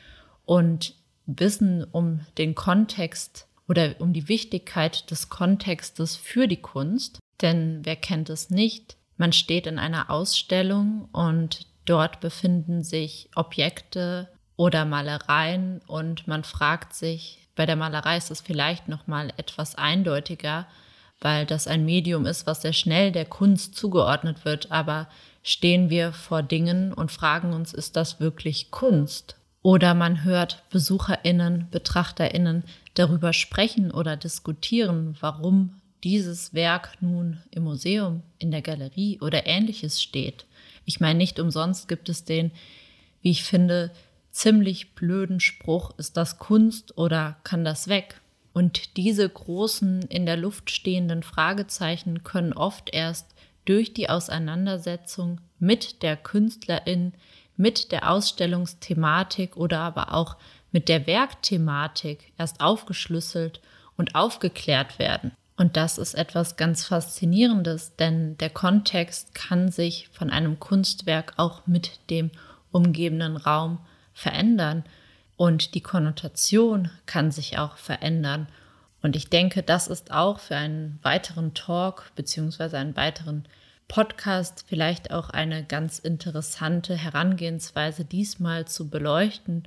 und 0.44 0.94
wissen 1.26 1.84
um 1.84 2.20
den 2.38 2.54
Kontext 2.54 3.46
oder 3.68 3.94
um 3.98 4.12
die 4.12 4.28
Wichtigkeit 4.28 5.10
des 5.10 5.28
Kontextes 5.28 6.16
für 6.16 6.46
die 6.48 6.60
Kunst. 6.60 7.18
Denn 7.40 7.80
wer 7.82 7.96
kennt 7.96 8.30
es 8.30 8.50
nicht? 8.50 8.96
Man 9.16 9.32
steht 9.32 9.66
in 9.66 9.78
einer 9.78 10.10
Ausstellung 10.10 11.08
und 11.12 11.66
dort 11.84 12.20
befinden 12.20 12.82
sich 12.82 13.30
Objekte 13.34 14.28
oder 14.56 14.84
Malereien 14.84 15.80
und 15.86 16.26
man 16.26 16.44
fragt 16.44 16.94
sich, 16.94 17.48
bei 17.56 17.66
der 17.66 17.76
Malerei 17.76 18.16
ist 18.16 18.30
es 18.30 18.40
vielleicht 18.40 18.88
noch 18.88 19.06
mal 19.06 19.32
etwas 19.36 19.76
eindeutiger, 19.76 20.66
weil 21.24 21.46
das 21.46 21.66
ein 21.66 21.86
Medium 21.86 22.26
ist, 22.26 22.46
was 22.46 22.60
sehr 22.60 22.74
schnell 22.74 23.10
der 23.10 23.24
Kunst 23.24 23.74
zugeordnet 23.74 24.44
wird. 24.44 24.70
Aber 24.70 25.08
stehen 25.42 25.88
wir 25.88 26.12
vor 26.12 26.42
Dingen 26.42 26.92
und 26.92 27.10
fragen 27.10 27.54
uns, 27.54 27.72
ist 27.72 27.96
das 27.96 28.20
wirklich 28.20 28.70
Kunst? 28.70 29.36
Oder 29.62 29.94
man 29.94 30.22
hört 30.22 30.62
Besucherinnen, 30.68 31.68
Betrachterinnen 31.70 32.64
darüber 32.92 33.32
sprechen 33.32 33.90
oder 33.90 34.18
diskutieren, 34.18 35.16
warum 35.18 35.80
dieses 36.04 36.52
Werk 36.52 36.92
nun 37.00 37.38
im 37.50 37.62
Museum, 37.64 38.22
in 38.38 38.50
der 38.50 38.60
Galerie 38.60 39.18
oder 39.22 39.46
ähnliches 39.46 40.02
steht. 40.02 40.44
Ich 40.84 41.00
meine, 41.00 41.16
nicht 41.16 41.40
umsonst 41.40 41.88
gibt 41.88 42.10
es 42.10 42.24
den, 42.24 42.50
wie 43.22 43.30
ich 43.30 43.44
finde, 43.44 43.90
ziemlich 44.30 44.94
blöden 44.94 45.40
Spruch, 45.40 45.94
ist 45.96 46.18
das 46.18 46.38
Kunst 46.38 46.98
oder 46.98 47.38
kann 47.44 47.64
das 47.64 47.88
weg? 47.88 48.20
Und 48.54 48.96
diese 48.96 49.28
großen 49.28 50.02
in 50.02 50.26
der 50.26 50.36
Luft 50.36 50.70
stehenden 50.70 51.22
Fragezeichen 51.22 52.22
können 52.22 52.54
oft 52.54 52.88
erst 52.94 53.34
durch 53.64 53.92
die 53.92 54.08
Auseinandersetzung 54.08 55.40
mit 55.58 56.02
der 56.02 56.16
Künstlerin, 56.16 57.12
mit 57.56 57.92
der 57.92 58.10
Ausstellungsthematik 58.10 59.56
oder 59.56 59.80
aber 59.80 60.14
auch 60.14 60.36
mit 60.70 60.88
der 60.88 61.06
Werkthematik 61.06 62.32
erst 62.38 62.60
aufgeschlüsselt 62.60 63.60
und 63.96 64.14
aufgeklärt 64.14 64.98
werden. 64.98 65.32
Und 65.56 65.76
das 65.76 65.98
ist 65.98 66.14
etwas 66.14 66.56
ganz 66.56 66.84
Faszinierendes, 66.84 67.96
denn 67.96 68.36
der 68.38 68.50
Kontext 68.50 69.34
kann 69.34 69.70
sich 69.70 70.08
von 70.12 70.30
einem 70.30 70.58
Kunstwerk 70.58 71.34
auch 71.36 71.66
mit 71.66 71.98
dem 72.10 72.30
umgebenden 72.70 73.36
Raum 73.36 73.78
verändern. 74.12 74.84
Und 75.36 75.74
die 75.74 75.80
Konnotation 75.80 76.90
kann 77.06 77.30
sich 77.30 77.58
auch 77.58 77.76
verändern. 77.76 78.46
Und 79.02 79.16
ich 79.16 79.28
denke, 79.28 79.62
das 79.62 79.88
ist 79.88 80.12
auch 80.12 80.38
für 80.38 80.56
einen 80.56 80.98
weiteren 81.02 81.54
Talk 81.54 82.12
beziehungsweise 82.16 82.78
einen 82.78 82.96
weiteren 82.96 83.46
Podcast 83.88 84.64
vielleicht 84.66 85.10
auch 85.10 85.30
eine 85.30 85.64
ganz 85.64 85.98
interessante 85.98 86.96
Herangehensweise, 86.96 88.04
diesmal 88.04 88.66
zu 88.66 88.88
beleuchten 88.88 89.64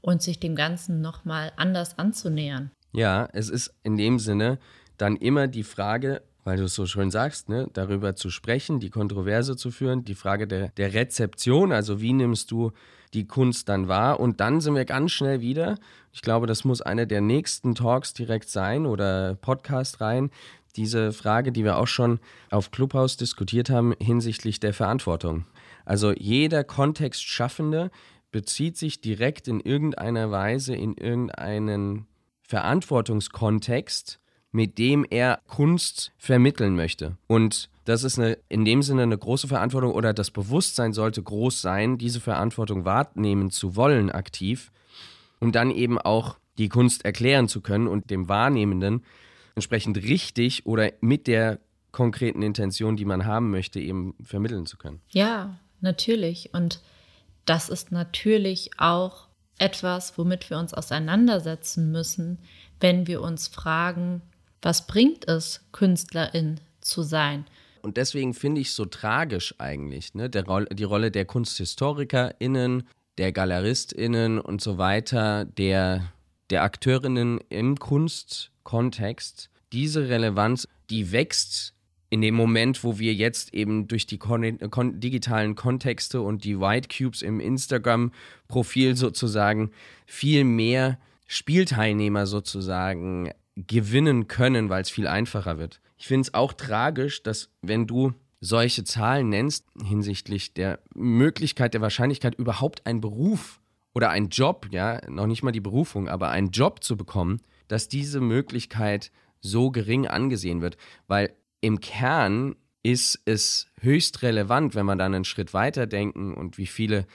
und 0.00 0.22
sich 0.22 0.38
dem 0.38 0.54
Ganzen 0.54 1.00
nochmal 1.00 1.52
anders 1.56 1.98
anzunähern. 1.98 2.70
Ja, 2.92 3.28
es 3.32 3.50
ist 3.50 3.74
in 3.82 3.96
dem 3.96 4.18
Sinne 4.18 4.58
dann 4.98 5.16
immer 5.16 5.48
die 5.48 5.64
Frage, 5.64 6.22
weil 6.44 6.58
du 6.58 6.64
es 6.64 6.74
so 6.74 6.86
schön 6.86 7.10
sagst, 7.10 7.48
ne, 7.48 7.68
darüber 7.72 8.14
zu 8.14 8.30
sprechen, 8.30 8.78
die 8.78 8.90
Kontroverse 8.90 9.56
zu 9.56 9.72
führen, 9.72 10.04
die 10.04 10.14
Frage 10.14 10.46
der, 10.46 10.68
der 10.70 10.94
Rezeption, 10.94 11.72
also 11.72 12.00
wie 12.00 12.12
nimmst 12.12 12.52
du 12.52 12.70
die 13.14 13.26
Kunst 13.26 13.68
dann 13.68 13.88
wahr? 13.88 14.20
Und 14.20 14.40
dann 14.40 14.60
sind 14.60 14.74
wir 14.74 14.84
ganz 14.84 15.12
schnell 15.12 15.40
wieder, 15.40 15.76
ich 16.12 16.22
glaube, 16.22 16.46
das 16.46 16.64
muss 16.64 16.80
einer 16.80 17.06
der 17.06 17.20
nächsten 17.20 17.74
Talks 17.74 18.14
direkt 18.14 18.48
sein 18.48 18.86
oder 18.86 19.34
Podcast 19.34 20.00
rein, 20.00 20.30
diese 20.76 21.12
Frage, 21.12 21.52
die 21.52 21.64
wir 21.64 21.78
auch 21.78 21.86
schon 21.86 22.20
auf 22.50 22.70
Clubhouse 22.70 23.16
diskutiert 23.16 23.70
haben 23.70 23.94
hinsichtlich 24.00 24.60
der 24.60 24.74
Verantwortung. 24.74 25.46
Also 25.84 26.12
jeder 26.12 26.64
Kontextschaffende 26.64 27.90
bezieht 28.30 28.76
sich 28.76 29.00
direkt 29.00 29.48
in 29.48 29.60
irgendeiner 29.60 30.30
Weise 30.30 30.74
in 30.74 30.94
irgendeinen 30.94 32.06
Verantwortungskontext, 32.42 34.20
mit 34.56 34.78
dem 34.78 35.04
er 35.10 35.42
Kunst 35.48 36.12
vermitteln 36.16 36.76
möchte. 36.76 37.18
Und 37.26 37.68
das 37.84 38.04
ist 38.04 38.18
eine, 38.18 38.38
in 38.48 38.64
dem 38.64 38.80
Sinne 38.80 39.02
eine 39.02 39.18
große 39.18 39.48
Verantwortung 39.48 39.92
oder 39.92 40.14
das 40.14 40.30
Bewusstsein 40.30 40.94
sollte 40.94 41.22
groß 41.22 41.60
sein, 41.60 41.98
diese 41.98 42.20
Verantwortung 42.20 42.86
wahrnehmen 42.86 43.50
zu 43.50 43.76
wollen 43.76 44.10
aktiv 44.10 44.72
und 45.40 45.54
dann 45.54 45.70
eben 45.70 45.98
auch 45.98 46.38
die 46.56 46.70
Kunst 46.70 47.04
erklären 47.04 47.48
zu 47.48 47.60
können 47.60 47.86
und 47.86 48.08
dem 48.08 48.30
Wahrnehmenden 48.30 49.04
entsprechend 49.56 49.98
richtig 49.98 50.64
oder 50.64 50.90
mit 51.02 51.26
der 51.26 51.58
konkreten 51.92 52.40
Intention, 52.40 52.96
die 52.96 53.04
man 53.04 53.26
haben 53.26 53.50
möchte, 53.50 53.78
eben 53.78 54.14
vermitteln 54.22 54.64
zu 54.64 54.78
können. 54.78 55.02
Ja, 55.10 55.58
natürlich. 55.82 56.54
Und 56.54 56.80
das 57.44 57.68
ist 57.68 57.92
natürlich 57.92 58.70
auch 58.78 59.28
etwas, 59.58 60.16
womit 60.16 60.48
wir 60.48 60.58
uns 60.58 60.72
auseinandersetzen 60.72 61.92
müssen, 61.92 62.38
wenn 62.80 63.06
wir 63.06 63.20
uns 63.20 63.48
fragen, 63.48 64.22
was 64.62 64.86
bringt 64.86 65.28
es, 65.28 65.60
Künstlerin 65.72 66.60
zu 66.80 67.02
sein? 67.02 67.44
Und 67.82 67.96
deswegen 67.96 68.34
finde 68.34 68.60
ich 68.60 68.68
es 68.68 68.76
so 68.76 68.84
tragisch 68.84 69.54
eigentlich, 69.58 70.14
ne? 70.14 70.28
Der, 70.28 70.42
die 70.72 70.84
Rolle 70.84 71.10
der 71.10 71.24
KunsthistorikerInnen, 71.24 72.88
der 73.18 73.32
GaleristInnen 73.32 74.40
und 74.40 74.60
so 74.60 74.76
weiter, 74.78 75.44
der, 75.44 76.12
der 76.50 76.62
Akteurinnen 76.62 77.38
im 77.48 77.78
Kunstkontext. 77.78 79.50
Diese 79.72 80.08
Relevanz, 80.08 80.66
die 80.90 81.12
wächst 81.12 81.74
in 82.08 82.20
dem 82.22 82.34
Moment, 82.34 82.84
wo 82.84 82.98
wir 82.98 83.14
jetzt 83.14 83.52
eben 83.52 83.88
durch 83.88 84.06
die 84.06 84.18
kon 84.18 84.58
kon 84.70 85.00
digitalen 85.00 85.54
Kontexte 85.54 86.20
und 86.20 86.44
die 86.44 86.58
White 86.58 86.88
Cubes 86.88 87.22
im 87.22 87.40
Instagram-Profil 87.40 88.96
sozusagen 88.96 89.70
viel 90.06 90.44
mehr 90.44 90.98
Spielteilnehmer 91.26 92.26
sozusagen 92.26 93.30
gewinnen 93.56 94.28
können, 94.28 94.68
weil 94.68 94.82
es 94.82 94.90
viel 94.90 95.06
einfacher 95.06 95.58
wird. 95.58 95.80
Ich 95.96 96.06
finde 96.06 96.22
es 96.22 96.34
auch 96.34 96.52
tragisch, 96.52 97.22
dass 97.22 97.48
wenn 97.62 97.86
du 97.86 98.12
solche 98.40 98.84
Zahlen 98.84 99.30
nennst 99.30 99.66
hinsichtlich 99.82 100.52
der 100.54 100.78
Möglichkeit, 100.94 101.74
der 101.74 101.80
Wahrscheinlichkeit, 101.80 102.34
überhaupt 102.34 102.86
einen 102.86 103.00
Beruf 103.00 103.60
oder 103.94 104.10
einen 104.10 104.28
Job, 104.28 104.68
ja, 104.70 105.00
noch 105.08 105.26
nicht 105.26 105.42
mal 105.42 105.52
die 105.52 105.60
Berufung, 105.60 106.08
aber 106.08 106.30
einen 106.30 106.50
Job 106.50 106.84
zu 106.84 106.96
bekommen, 106.96 107.40
dass 107.68 107.88
diese 107.88 108.20
Möglichkeit 108.20 109.10
so 109.40 109.70
gering 109.70 110.06
angesehen 110.06 110.60
wird. 110.60 110.76
Weil 111.06 111.32
im 111.60 111.80
Kern 111.80 112.56
ist 112.82 113.20
es 113.24 113.68
höchst 113.80 114.22
relevant, 114.22 114.74
wenn 114.74 114.86
man 114.86 114.98
dann 114.98 115.14
einen 115.14 115.24
Schritt 115.24 115.54
weiter 115.54 115.86
denken 115.86 116.34
und 116.34 116.58
wie 116.58 116.66
viele 116.66 117.06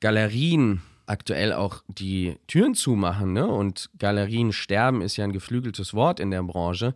Galerien 0.00 0.80
aktuell 1.06 1.52
auch 1.52 1.82
die 1.88 2.36
Türen 2.46 2.74
zumachen. 2.74 3.32
Ne? 3.32 3.46
Und 3.46 3.90
Galerien 3.98 4.52
sterben 4.52 5.02
ist 5.02 5.16
ja 5.16 5.24
ein 5.24 5.32
geflügeltes 5.32 5.94
Wort 5.94 6.20
in 6.20 6.30
der 6.30 6.42
Branche. 6.42 6.94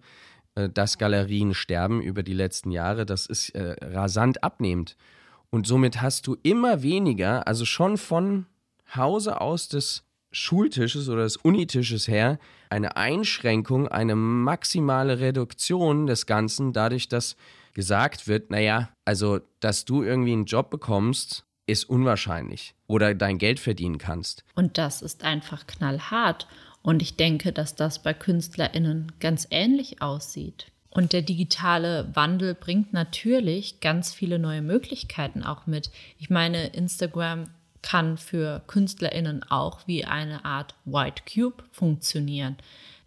Äh, 0.57 0.69
dass 0.69 0.99
Galerien 0.99 1.55
sterben 1.55 2.03
über 2.03 2.23
die 2.23 2.33
letzten 2.33 2.73
Jahre, 2.73 3.07
das 3.07 3.27
ist 3.27 3.51
äh, 3.51 3.77
rasant 3.83 4.43
abnehmend. 4.43 4.97
Und 5.51 5.67
somit 5.67 6.03
hast 6.03 6.27
du 6.27 6.37
immer 6.43 6.83
weniger, 6.83 7.47
also 7.47 7.65
schon 7.65 7.97
von 7.99 8.47
Hause 8.95 9.41
aus 9.41 9.69
des 9.69 10.03
Schultisches 10.33 11.09
oder 11.09 11.23
des 11.23 11.37
Unitisches 11.37 12.09
her, 12.09 12.39
eine 12.69 12.97
Einschränkung, 12.97 13.89
eine 13.89 14.17
maximale 14.17 15.21
Reduktion 15.21 16.07
des 16.07 16.27
Ganzen, 16.27 16.73
dadurch, 16.73 17.09
dass 17.09 17.37
gesagt 17.75 18.27
wird, 18.27 18.51
naja, 18.51 18.91
also, 19.05 19.41
dass 19.61 19.85
du 19.85 20.03
irgendwie 20.03 20.33
einen 20.33 20.47
Job 20.47 20.71
bekommst, 20.71 21.46
ist 21.67 21.85
unwahrscheinlich 21.89 22.75
oder 22.87 23.15
dein 23.15 23.39
Geld 23.39 23.61
verdienen 23.61 23.99
kannst. 23.99 24.45
Und 24.55 24.79
das 24.79 25.03
ist 25.03 25.25
einfach 25.25 25.67
knallhart. 25.67 26.47
Und 26.83 27.03
ich 27.03 27.17
denke, 27.17 27.53
dass 27.53 27.75
das 27.75 28.03
bei 28.03 28.15
KünstlerInnen 28.15 29.13
ganz 29.19 29.49
ähnlich 29.51 30.03
aussieht. 30.03 30.67
Und 30.91 31.13
der 31.13 31.23
digitale 31.23 32.09
Wandel 32.15 32.55
bringt 32.55 32.93
natürlich 32.93 33.81
ganz 33.81 34.15
viele 34.15 34.39
neue 34.39 34.63
Möglichkeiten 34.63 35.43
auch 35.43 35.67
mit. 35.67 35.91
Ich 36.19 36.31
meine, 36.31 36.69
Instagram 36.69 37.51
kann 37.83 38.17
für 38.17 38.63
KünstlerInnen 38.67 39.43
auch 39.43 39.81
wie 39.87 40.05
eine 40.05 40.45
Art 40.45 40.75
White 40.85 41.23
Cube 41.33 41.65
funktionieren. 41.71 42.57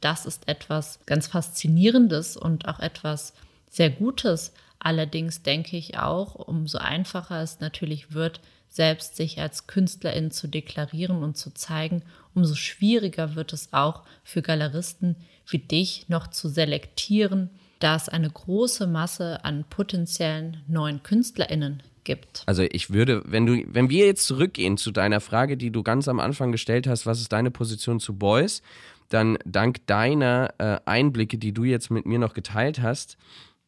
Das 0.01 0.25
ist 0.25 0.47
etwas 0.47 0.99
ganz 1.05 1.27
Faszinierendes 1.27 2.37
und 2.37 2.67
auch 2.67 2.79
etwas 2.79 3.33
sehr 3.69 3.89
Gutes. 3.89 4.53
Allerdings 4.79 5.43
denke 5.43 5.77
ich 5.77 5.97
auch, 5.97 6.35
umso 6.35 6.77
einfacher 6.77 7.41
es 7.41 7.59
natürlich 7.59 8.13
wird, 8.13 8.39
selbst 8.69 9.15
sich 9.15 9.39
als 9.39 9.67
Künstlerin 9.67 10.31
zu 10.31 10.47
deklarieren 10.47 11.23
und 11.23 11.37
zu 11.37 11.53
zeigen, 11.53 12.03
umso 12.33 12.55
schwieriger 12.55 13.35
wird 13.35 13.51
es 13.51 13.73
auch 13.73 14.03
für 14.23 14.41
Galeristen 14.41 15.15
wie 15.47 15.57
dich 15.57 16.05
noch 16.07 16.27
zu 16.27 16.47
selektieren, 16.47 17.49
da 17.79 17.95
es 17.95 18.09
eine 18.09 18.29
große 18.29 18.87
Masse 18.87 19.43
an 19.43 19.65
potenziellen 19.69 20.57
neuen 20.67 21.01
Künstlerinnen 21.01 21.81
gibt. 22.03 22.43
Also 22.45 22.63
ich 22.63 22.91
würde, 22.91 23.23
wenn 23.25 23.45
du, 23.45 23.63
wenn 23.67 23.89
wir 23.89 24.05
jetzt 24.05 24.27
zurückgehen 24.27 24.77
zu 24.77 24.91
deiner 24.91 25.19
Frage, 25.19 25.57
die 25.57 25.71
du 25.71 25.83
ganz 25.83 26.07
am 26.07 26.19
Anfang 26.19 26.51
gestellt 26.51 26.87
hast, 26.87 27.05
was 27.05 27.19
ist 27.19 27.31
deine 27.31 27.51
Position 27.51 27.99
zu 27.99 28.13
Boys, 28.13 28.61
dann 29.09 29.37
dank 29.45 29.85
deiner 29.87 30.53
äh, 30.59 30.79
Einblicke, 30.85 31.37
die 31.37 31.51
du 31.51 31.63
jetzt 31.63 31.89
mit 31.89 32.05
mir 32.05 32.19
noch 32.19 32.33
geteilt 32.33 32.81
hast, 32.81 33.17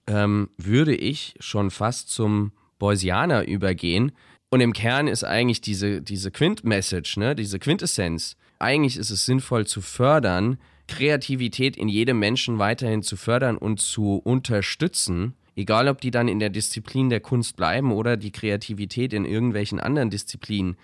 ähm, 0.07 0.49
würde 0.57 0.95
ich 0.95 1.35
schon 1.39 1.71
fast 1.71 2.09
zum 2.09 2.51
Boysianer 2.79 3.47
übergehen. 3.47 4.11
Und 4.49 4.61
im 4.61 4.73
Kern 4.73 5.07
ist 5.07 5.23
eigentlich 5.23 5.61
diese, 5.61 6.01
diese 6.01 6.31
Quint-Message, 6.31 7.17
ne, 7.17 7.35
diese 7.35 7.59
Quintessenz. 7.59 8.35
Eigentlich 8.59 8.97
ist 8.97 9.09
es 9.09 9.25
sinnvoll 9.25 9.65
zu 9.65 9.81
fördern, 9.81 10.57
Kreativität 10.87 11.77
in 11.77 11.87
jedem 11.87 12.19
Menschen 12.19 12.59
weiterhin 12.59 13.01
zu 13.01 13.15
fördern 13.15 13.57
und 13.57 13.79
zu 13.79 14.15
unterstützen. 14.17 15.35
Egal, 15.55 15.87
ob 15.87 16.01
die 16.01 16.11
dann 16.11 16.27
in 16.27 16.39
der 16.39 16.49
Disziplin 16.49 17.09
der 17.09 17.21
Kunst 17.21 17.55
bleiben 17.55 17.91
oder 17.91 18.17
die 18.17 18.31
Kreativität 18.31 19.13
in 19.13 19.25
irgendwelchen 19.25 19.79
anderen 19.79 20.09
Disziplinen 20.09 20.75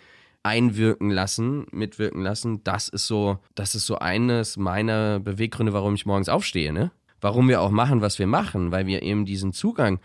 einwirken 0.43 1.09
lassen, 1.09 1.65
mitwirken 1.71 2.21
lassen, 2.21 2.63
das 2.63 2.87
ist 2.87 3.07
so, 3.07 3.39
das 3.55 3.75
ist 3.75 3.85
so 3.85 3.99
eines 3.99 4.55
meiner 4.55 5.19
Beweggründe, 5.19 5.73
warum 5.73 5.95
ich 5.95 6.05
morgens 6.05 6.29
aufstehe, 6.29 6.71
ne? 6.71 6.91
Warum 7.21 7.49
wir 7.49 7.61
auch 7.61 7.71
machen, 7.71 8.01
was 8.01 8.19
wir 8.19 8.27
machen, 8.27 8.71
weil 8.71 8.87
wir 8.87 9.01
eben 9.01 9.25
diesen 9.25 9.53
Zugang 9.53 9.99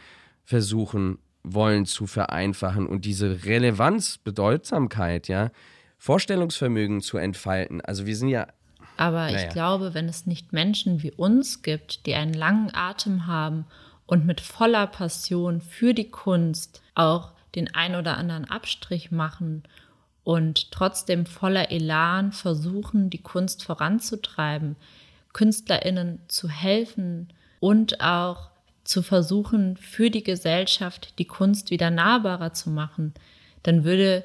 versuchen 0.44 1.18
wollen 1.42 1.86
zu 1.86 2.06
vereinfachen 2.06 2.86
und 2.86 3.04
diese 3.04 3.44
Relevanz, 3.44 4.18
Bedeutsamkeit, 4.18 5.28
ja, 5.28 5.50
Vorstellungsvermögen 5.98 7.00
zu 7.00 7.18
entfalten. 7.18 7.80
Also 7.80 8.06
wir 8.06 8.16
sind 8.16 8.28
ja. 8.28 8.46
Aber 8.96 9.30
naja. 9.30 9.38
ich 9.38 9.48
glaube, 9.52 9.94
wenn 9.94 10.08
es 10.08 10.26
nicht 10.26 10.52
Menschen 10.52 11.02
wie 11.02 11.12
uns 11.12 11.62
gibt, 11.62 12.06
die 12.06 12.14
einen 12.14 12.34
langen 12.34 12.74
Atem 12.74 13.26
haben 13.26 13.66
und 14.06 14.26
mit 14.26 14.40
voller 14.40 14.86
Passion 14.86 15.60
für 15.60 15.94
die 15.94 16.10
Kunst 16.10 16.82
auch 16.94 17.32
den 17.54 17.74
ein 17.74 17.94
oder 17.94 18.16
anderen 18.16 18.44
Abstrich 18.44 19.10
machen 19.10 19.62
und 20.24 20.70
trotzdem 20.70 21.26
voller 21.26 21.70
Elan 21.70 22.32
versuchen, 22.32 23.10
die 23.10 23.22
Kunst 23.22 23.64
voranzutreiben, 23.64 24.76
KünstlerInnen 25.32 26.20
zu 26.28 26.48
helfen 26.48 27.32
und 27.60 28.00
auch 28.00 28.50
zu 28.84 29.02
versuchen, 29.02 29.76
für 29.76 30.10
die 30.10 30.24
Gesellschaft 30.24 31.18
die 31.18 31.26
Kunst 31.26 31.70
wieder 31.70 31.90
nahbarer 31.90 32.52
zu 32.52 32.70
machen, 32.70 33.14
dann 33.62 33.84
würde 33.84 34.24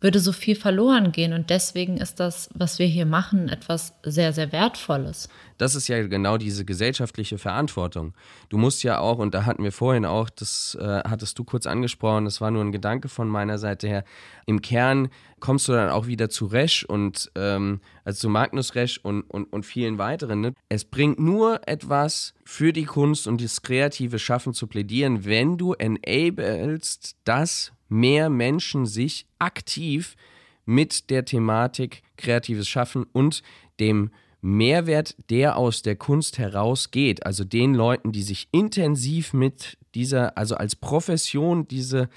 würde 0.00 0.20
so 0.20 0.32
viel 0.32 0.56
verloren 0.56 1.10
gehen. 1.10 1.32
Und 1.32 1.48
deswegen 1.48 1.96
ist 1.96 2.20
das, 2.20 2.50
was 2.54 2.78
wir 2.78 2.86
hier 2.86 3.06
machen, 3.06 3.48
etwas 3.48 3.94
sehr, 4.02 4.32
sehr 4.32 4.52
Wertvolles. 4.52 5.28
Das 5.58 5.74
ist 5.74 5.88
ja 5.88 6.06
genau 6.06 6.36
diese 6.36 6.66
gesellschaftliche 6.66 7.38
Verantwortung. 7.38 8.12
Du 8.50 8.58
musst 8.58 8.82
ja 8.82 8.98
auch, 8.98 9.18
und 9.18 9.34
da 9.34 9.46
hatten 9.46 9.64
wir 9.64 9.72
vorhin 9.72 10.04
auch, 10.04 10.28
das 10.28 10.76
äh, 10.78 11.02
hattest 11.08 11.38
du 11.38 11.44
kurz 11.44 11.66
angesprochen, 11.66 12.26
das 12.26 12.42
war 12.42 12.50
nur 12.50 12.62
ein 12.62 12.72
Gedanke 12.72 13.08
von 13.08 13.28
meiner 13.28 13.56
Seite 13.56 13.88
her, 13.88 14.04
im 14.44 14.60
Kern 14.60 15.08
kommst 15.40 15.68
du 15.68 15.72
dann 15.72 15.88
auch 15.88 16.06
wieder 16.06 16.28
zu 16.28 16.46
Resch 16.46 16.84
und 16.84 17.30
ähm, 17.34 17.80
also 18.04 18.20
zu 18.20 18.28
Magnus 18.28 18.74
Resch 18.74 18.98
und, 19.02 19.22
und, 19.22 19.50
und 19.52 19.64
vielen 19.64 19.96
weiteren. 19.96 20.40
Ne? 20.42 20.52
Es 20.68 20.84
bringt 20.84 21.18
nur 21.18 21.66
etwas 21.66 22.34
für 22.44 22.72
die 22.72 22.84
Kunst 22.84 23.26
und 23.26 23.42
das 23.42 23.62
kreative 23.62 24.18
Schaffen 24.18 24.52
zu 24.52 24.66
plädieren, 24.66 25.24
wenn 25.24 25.56
du 25.56 25.72
enablest, 25.72 27.16
dass 27.24 27.72
mehr 27.88 28.30
Menschen 28.30 28.86
sich 28.86 29.26
aktiv 29.38 30.16
mit 30.64 31.10
der 31.10 31.24
Thematik 31.24 32.02
kreatives 32.16 32.68
Schaffen 32.68 33.06
und 33.12 33.42
dem 33.78 34.10
Mehrwert, 34.40 35.16
der 35.30 35.56
aus 35.56 35.82
der 35.82 35.96
Kunst 35.96 36.38
herausgeht, 36.38 37.24
also 37.26 37.44
den 37.44 37.74
Leuten, 37.74 38.12
die 38.12 38.22
sich 38.22 38.48
intensiv 38.52 39.32
mit 39.32 39.78
dieser, 39.94 40.36
also 40.36 40.54
als 40.56 40.76
Profession 40.76 41.66
diese 41.66 42.08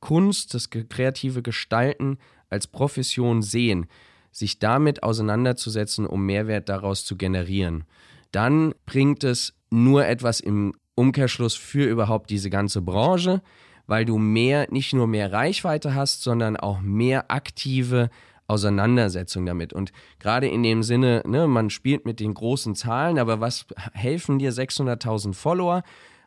Kunst, 0.00 0.54
das 0.54 0.70
kreative 0.70 1.42
Gestalten 1.42 2.18
als 2.48 2.66
Profession 2.66 3.42
sehen, 3.42 3.86
sich 4.30 4.58
damit 4.58 5.02
auseinanderzusetzen, 5.02 6.06
um 6.06 6.24
Mehrwert 6.26 6.68
daraus 6.68 7.04
zu 7.04 7.16
generieren, 7.16 7.84
dann 8.32 8.74
bringt 8.86 9.24
es 9.24 9.54
nur 9.70 10.06
etwas 10.06 10.40
im 10.40 10.74
Umkehrschluss 10.94 11.54
für 11.54 11.84
überhaupt 11.84 12.30
diese 12.30 12.50
ganze 12.50 12.82
Branche, 12.82 13.42
weil 13.86 14.04
du 14.04 14.18
mehr, 14.18 14.66
nicht 14.70 14.92
nur 14.92 15.06
mehr 15.06 15.32
Reichweite 15.32 15.94
hast, 15.94 16.22
sondern 16.22 16.56
auch 16.56 16.80
mehr 16.80 17.30
aktive 17.30 18.10
Auseinandersetzung 18.46 19.46
damit. 19.46 19.72
Und 19.72 19.92
gerade 20.18 20.48
in 20.48 20.62
dem 20.62 20.82
Sinne, 20.82 21.22
ne, 21.26 21.46
man 21.46 21.70
spielt 21.70 22.04
mit 22.04 22.20
den 22.20 22.34
großen 22.34 22.74
Zahlen, 22.74 23.18
aber 23.18 23.40
was 23.40 23.66
helfen 23.92 24.38
dir 24.38 24.52
600.000 24.52 25.34
Follower, 25.34 25.82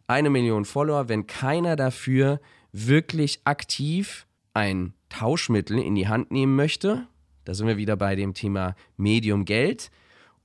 eine 0.07 0.29
Million 0.29 0.65
Follower, 0.65 1.09
wenn 1.09 1.27
keiner 1.27 1.75
dafür 1.75 2.39
wirklich 2.71 3.41
aktiv 3.43 4.25
ein 4.53 4.93
Tauschmittel 5.09 5.77
in 5.77 5.95
die 5.95 6.07
Hand 6.07 6.31
nehmen 6.31 6.55
möchte? 6.55 7.07
Da 7.45 7.53
sind 7.53 7.67
wir 7.67 7.77
wieder 7.77 7.95
bei 7.95 8.15
dem 8.15 8.33
Thema 8.33 8.75
Medium 8.97 9.45
Geld 9.45 9.91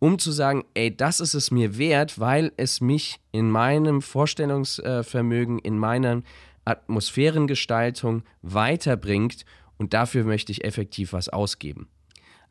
um 0.03 0.19
zu 0.19 0.33
sagen, 0.33 0.65
ey, 0.75 0.97
das 0.97 1.21
ist 1.21 1.35
es 1.35 1.53
mir 1.53 1.79
wert, 1.79 2.19
weil 2.19 2.51
es 2.57 2.81
mich 2.81 3.21
in 3.31 3.49
meinem 3.49 4.03
Vorstellungsvermögen, 4.03 5.61
in 5.61 5.79
meiner 5.79 6.23
Atmosphärengestaltung 6.65 8.23
weiterbringt 8.43 9.45
und 9.79 9.95
dafür 9.95 10.25
möchte 10.25 10.53
ich 10.53 10.65
effektiv 10.65 11.13
was 11.13 11.29
ausgeben. 11.29 11.89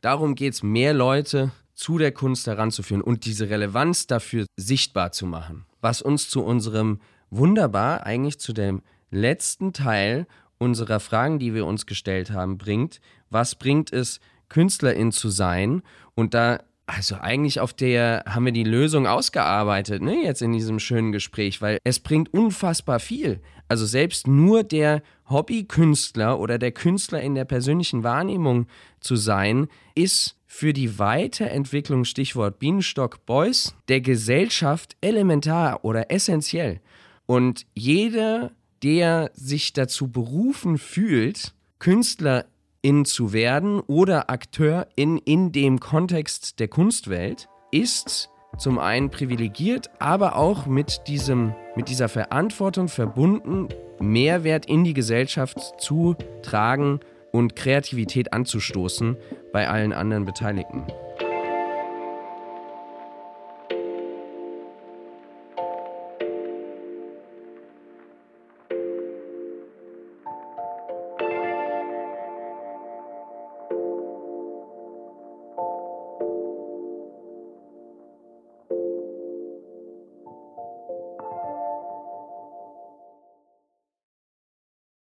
Darum 0.01 0.35
geht 0.35 0.53
es, 0.53 0.63
mehr 0.63 0.93
Leute 0.93 1.51
zu 1.73 1.97
der 1.97 2.11
Kunst 2.11 2.47
heranzuführen 2.47 3.01
und 3.01 3.25
diese 3.25 3.49
Relevanz 3.49 4.07
dafür 4.07 4.45
sichtbar 4.57 5.11
zu 5.11 5.25
machen. 5.25 5.65
Was 5.79 6.01
uns 6.01 6.29
zu 6.29 6.43
unserem 6.43 6.99
wunderbar, 7.29 8.05
eigentlich 8.05 8.39
zu 8.39 8.53
dem 8.53 8.81
letzten 9.09 9.73
Teil 9.73 10.27
unserer 10.57 10.99
Fragen, 10.99 11.39
die 11.39 11.53
wir 11.53 11.65
uns 11.65 11.85
gestellt 11.85 12.31
haben, 12.31 12.57
bringt. 12.57 13.01
Was 13.29 13.55
bringt 13.55 13.91
es, 13.91 14.19
Künstlerin 14.47 15.11
zu 15.11 15.29
sein? 15.29 15.81
Und 16.13 16.33
da 16.33 16.61
also 16.91 17.15
eigentlich 17.15 17.59
auf 17.59 17.73
der 17.73 18.23
haben 18.27 18.45
wir 18.45 18.51
die 18.51 18.65
Lösung 18.65 19.07
ausgearbeitet, 19.07 20.01
ne, 20.01 20.23
jetzt 20.23 20.41
in 20.41 20.51
diesem 20.51 20.79
schönen 20.79 21.11
Gespräch, 21.11 21.61
weil 21.61 21.77
es 21.83 21.99
bringt 21.99 22.33
unfassbar 22.33 22.99
viel. 22.99 23.39
Also 23.69 23.85
selbst 23.85 24.27
nur 24.27 24.63
der 24.63 25.01
Hobbykünstler 25.29 26.37
oder 26.37 26.57
der 26.57 26.73
Künstler 26.73 27.21
in 27.21 27.33
der 27.33 27.45
persönlichen 27.45 28.03
Wahrnehmung 28.03 28.67
zu 28.99 29.15
sein, 29.15 29.67
ist 29.95 30.35
für 30.45 30.73
die 30.73 30.99
Weiterentwicklung, 30.99 32.03
Stichwort 32.03 32.59
Bienenstock 32.59 33.25
Boys, 33.25 33.73
der 33.87 34.01
Gesellschaft 34.01 34.97
elementar 34.99 35.85
oder 35.85 36.11
essentiell. 36.11 36.81
Und 37.25 37.65
jeder, 37.73 38.51
der 38.83 39.31
sich 39.33 39.71
dazu 39.71 40.09
berufen 40.09 40.77
fühlt, 40.77 41.53
Künstler 41.79 42.45
in 42.81 43.05
zu 43.05 43.33
werden 43.33 43.79
oder 43.81 44.29
Akteur 44.29 44.87
in, 44.95 45.17
in 45.17 45.51
dem 45.51 45.79
Kontext 45.79 46.59
der 46.59 46.67
Kunstwelt 46.67 47.47
ist 47.71 48.29
zum 48.57 48.79
einen 48.79 49.09
privilegiert, 49.09 49.89
aber 49.99 50.35
auch 50.35 50.65
mit, 50.65 51.03
diesem, 51.07 51.53
mit 51.75 51.87
dieser 51.89 52.09
Verantwortung 52.09 52.89
verbunden, 52.89 53.69
Mehrwert 53.99 54.65
in 54.65 54.83
die 54.83 54.93
Gesellschaft 54.93 55.57
zu 55.79 56.15
tragen 56.43 56.99
und 57.31 57.55
Kreativität 57.55 58.33
anzustoßen 58.33 59.15
bei 59.53 59.69
allen 59.69 59.93
anderen 59.93 60.25
Beteiligten. 60.25 60.85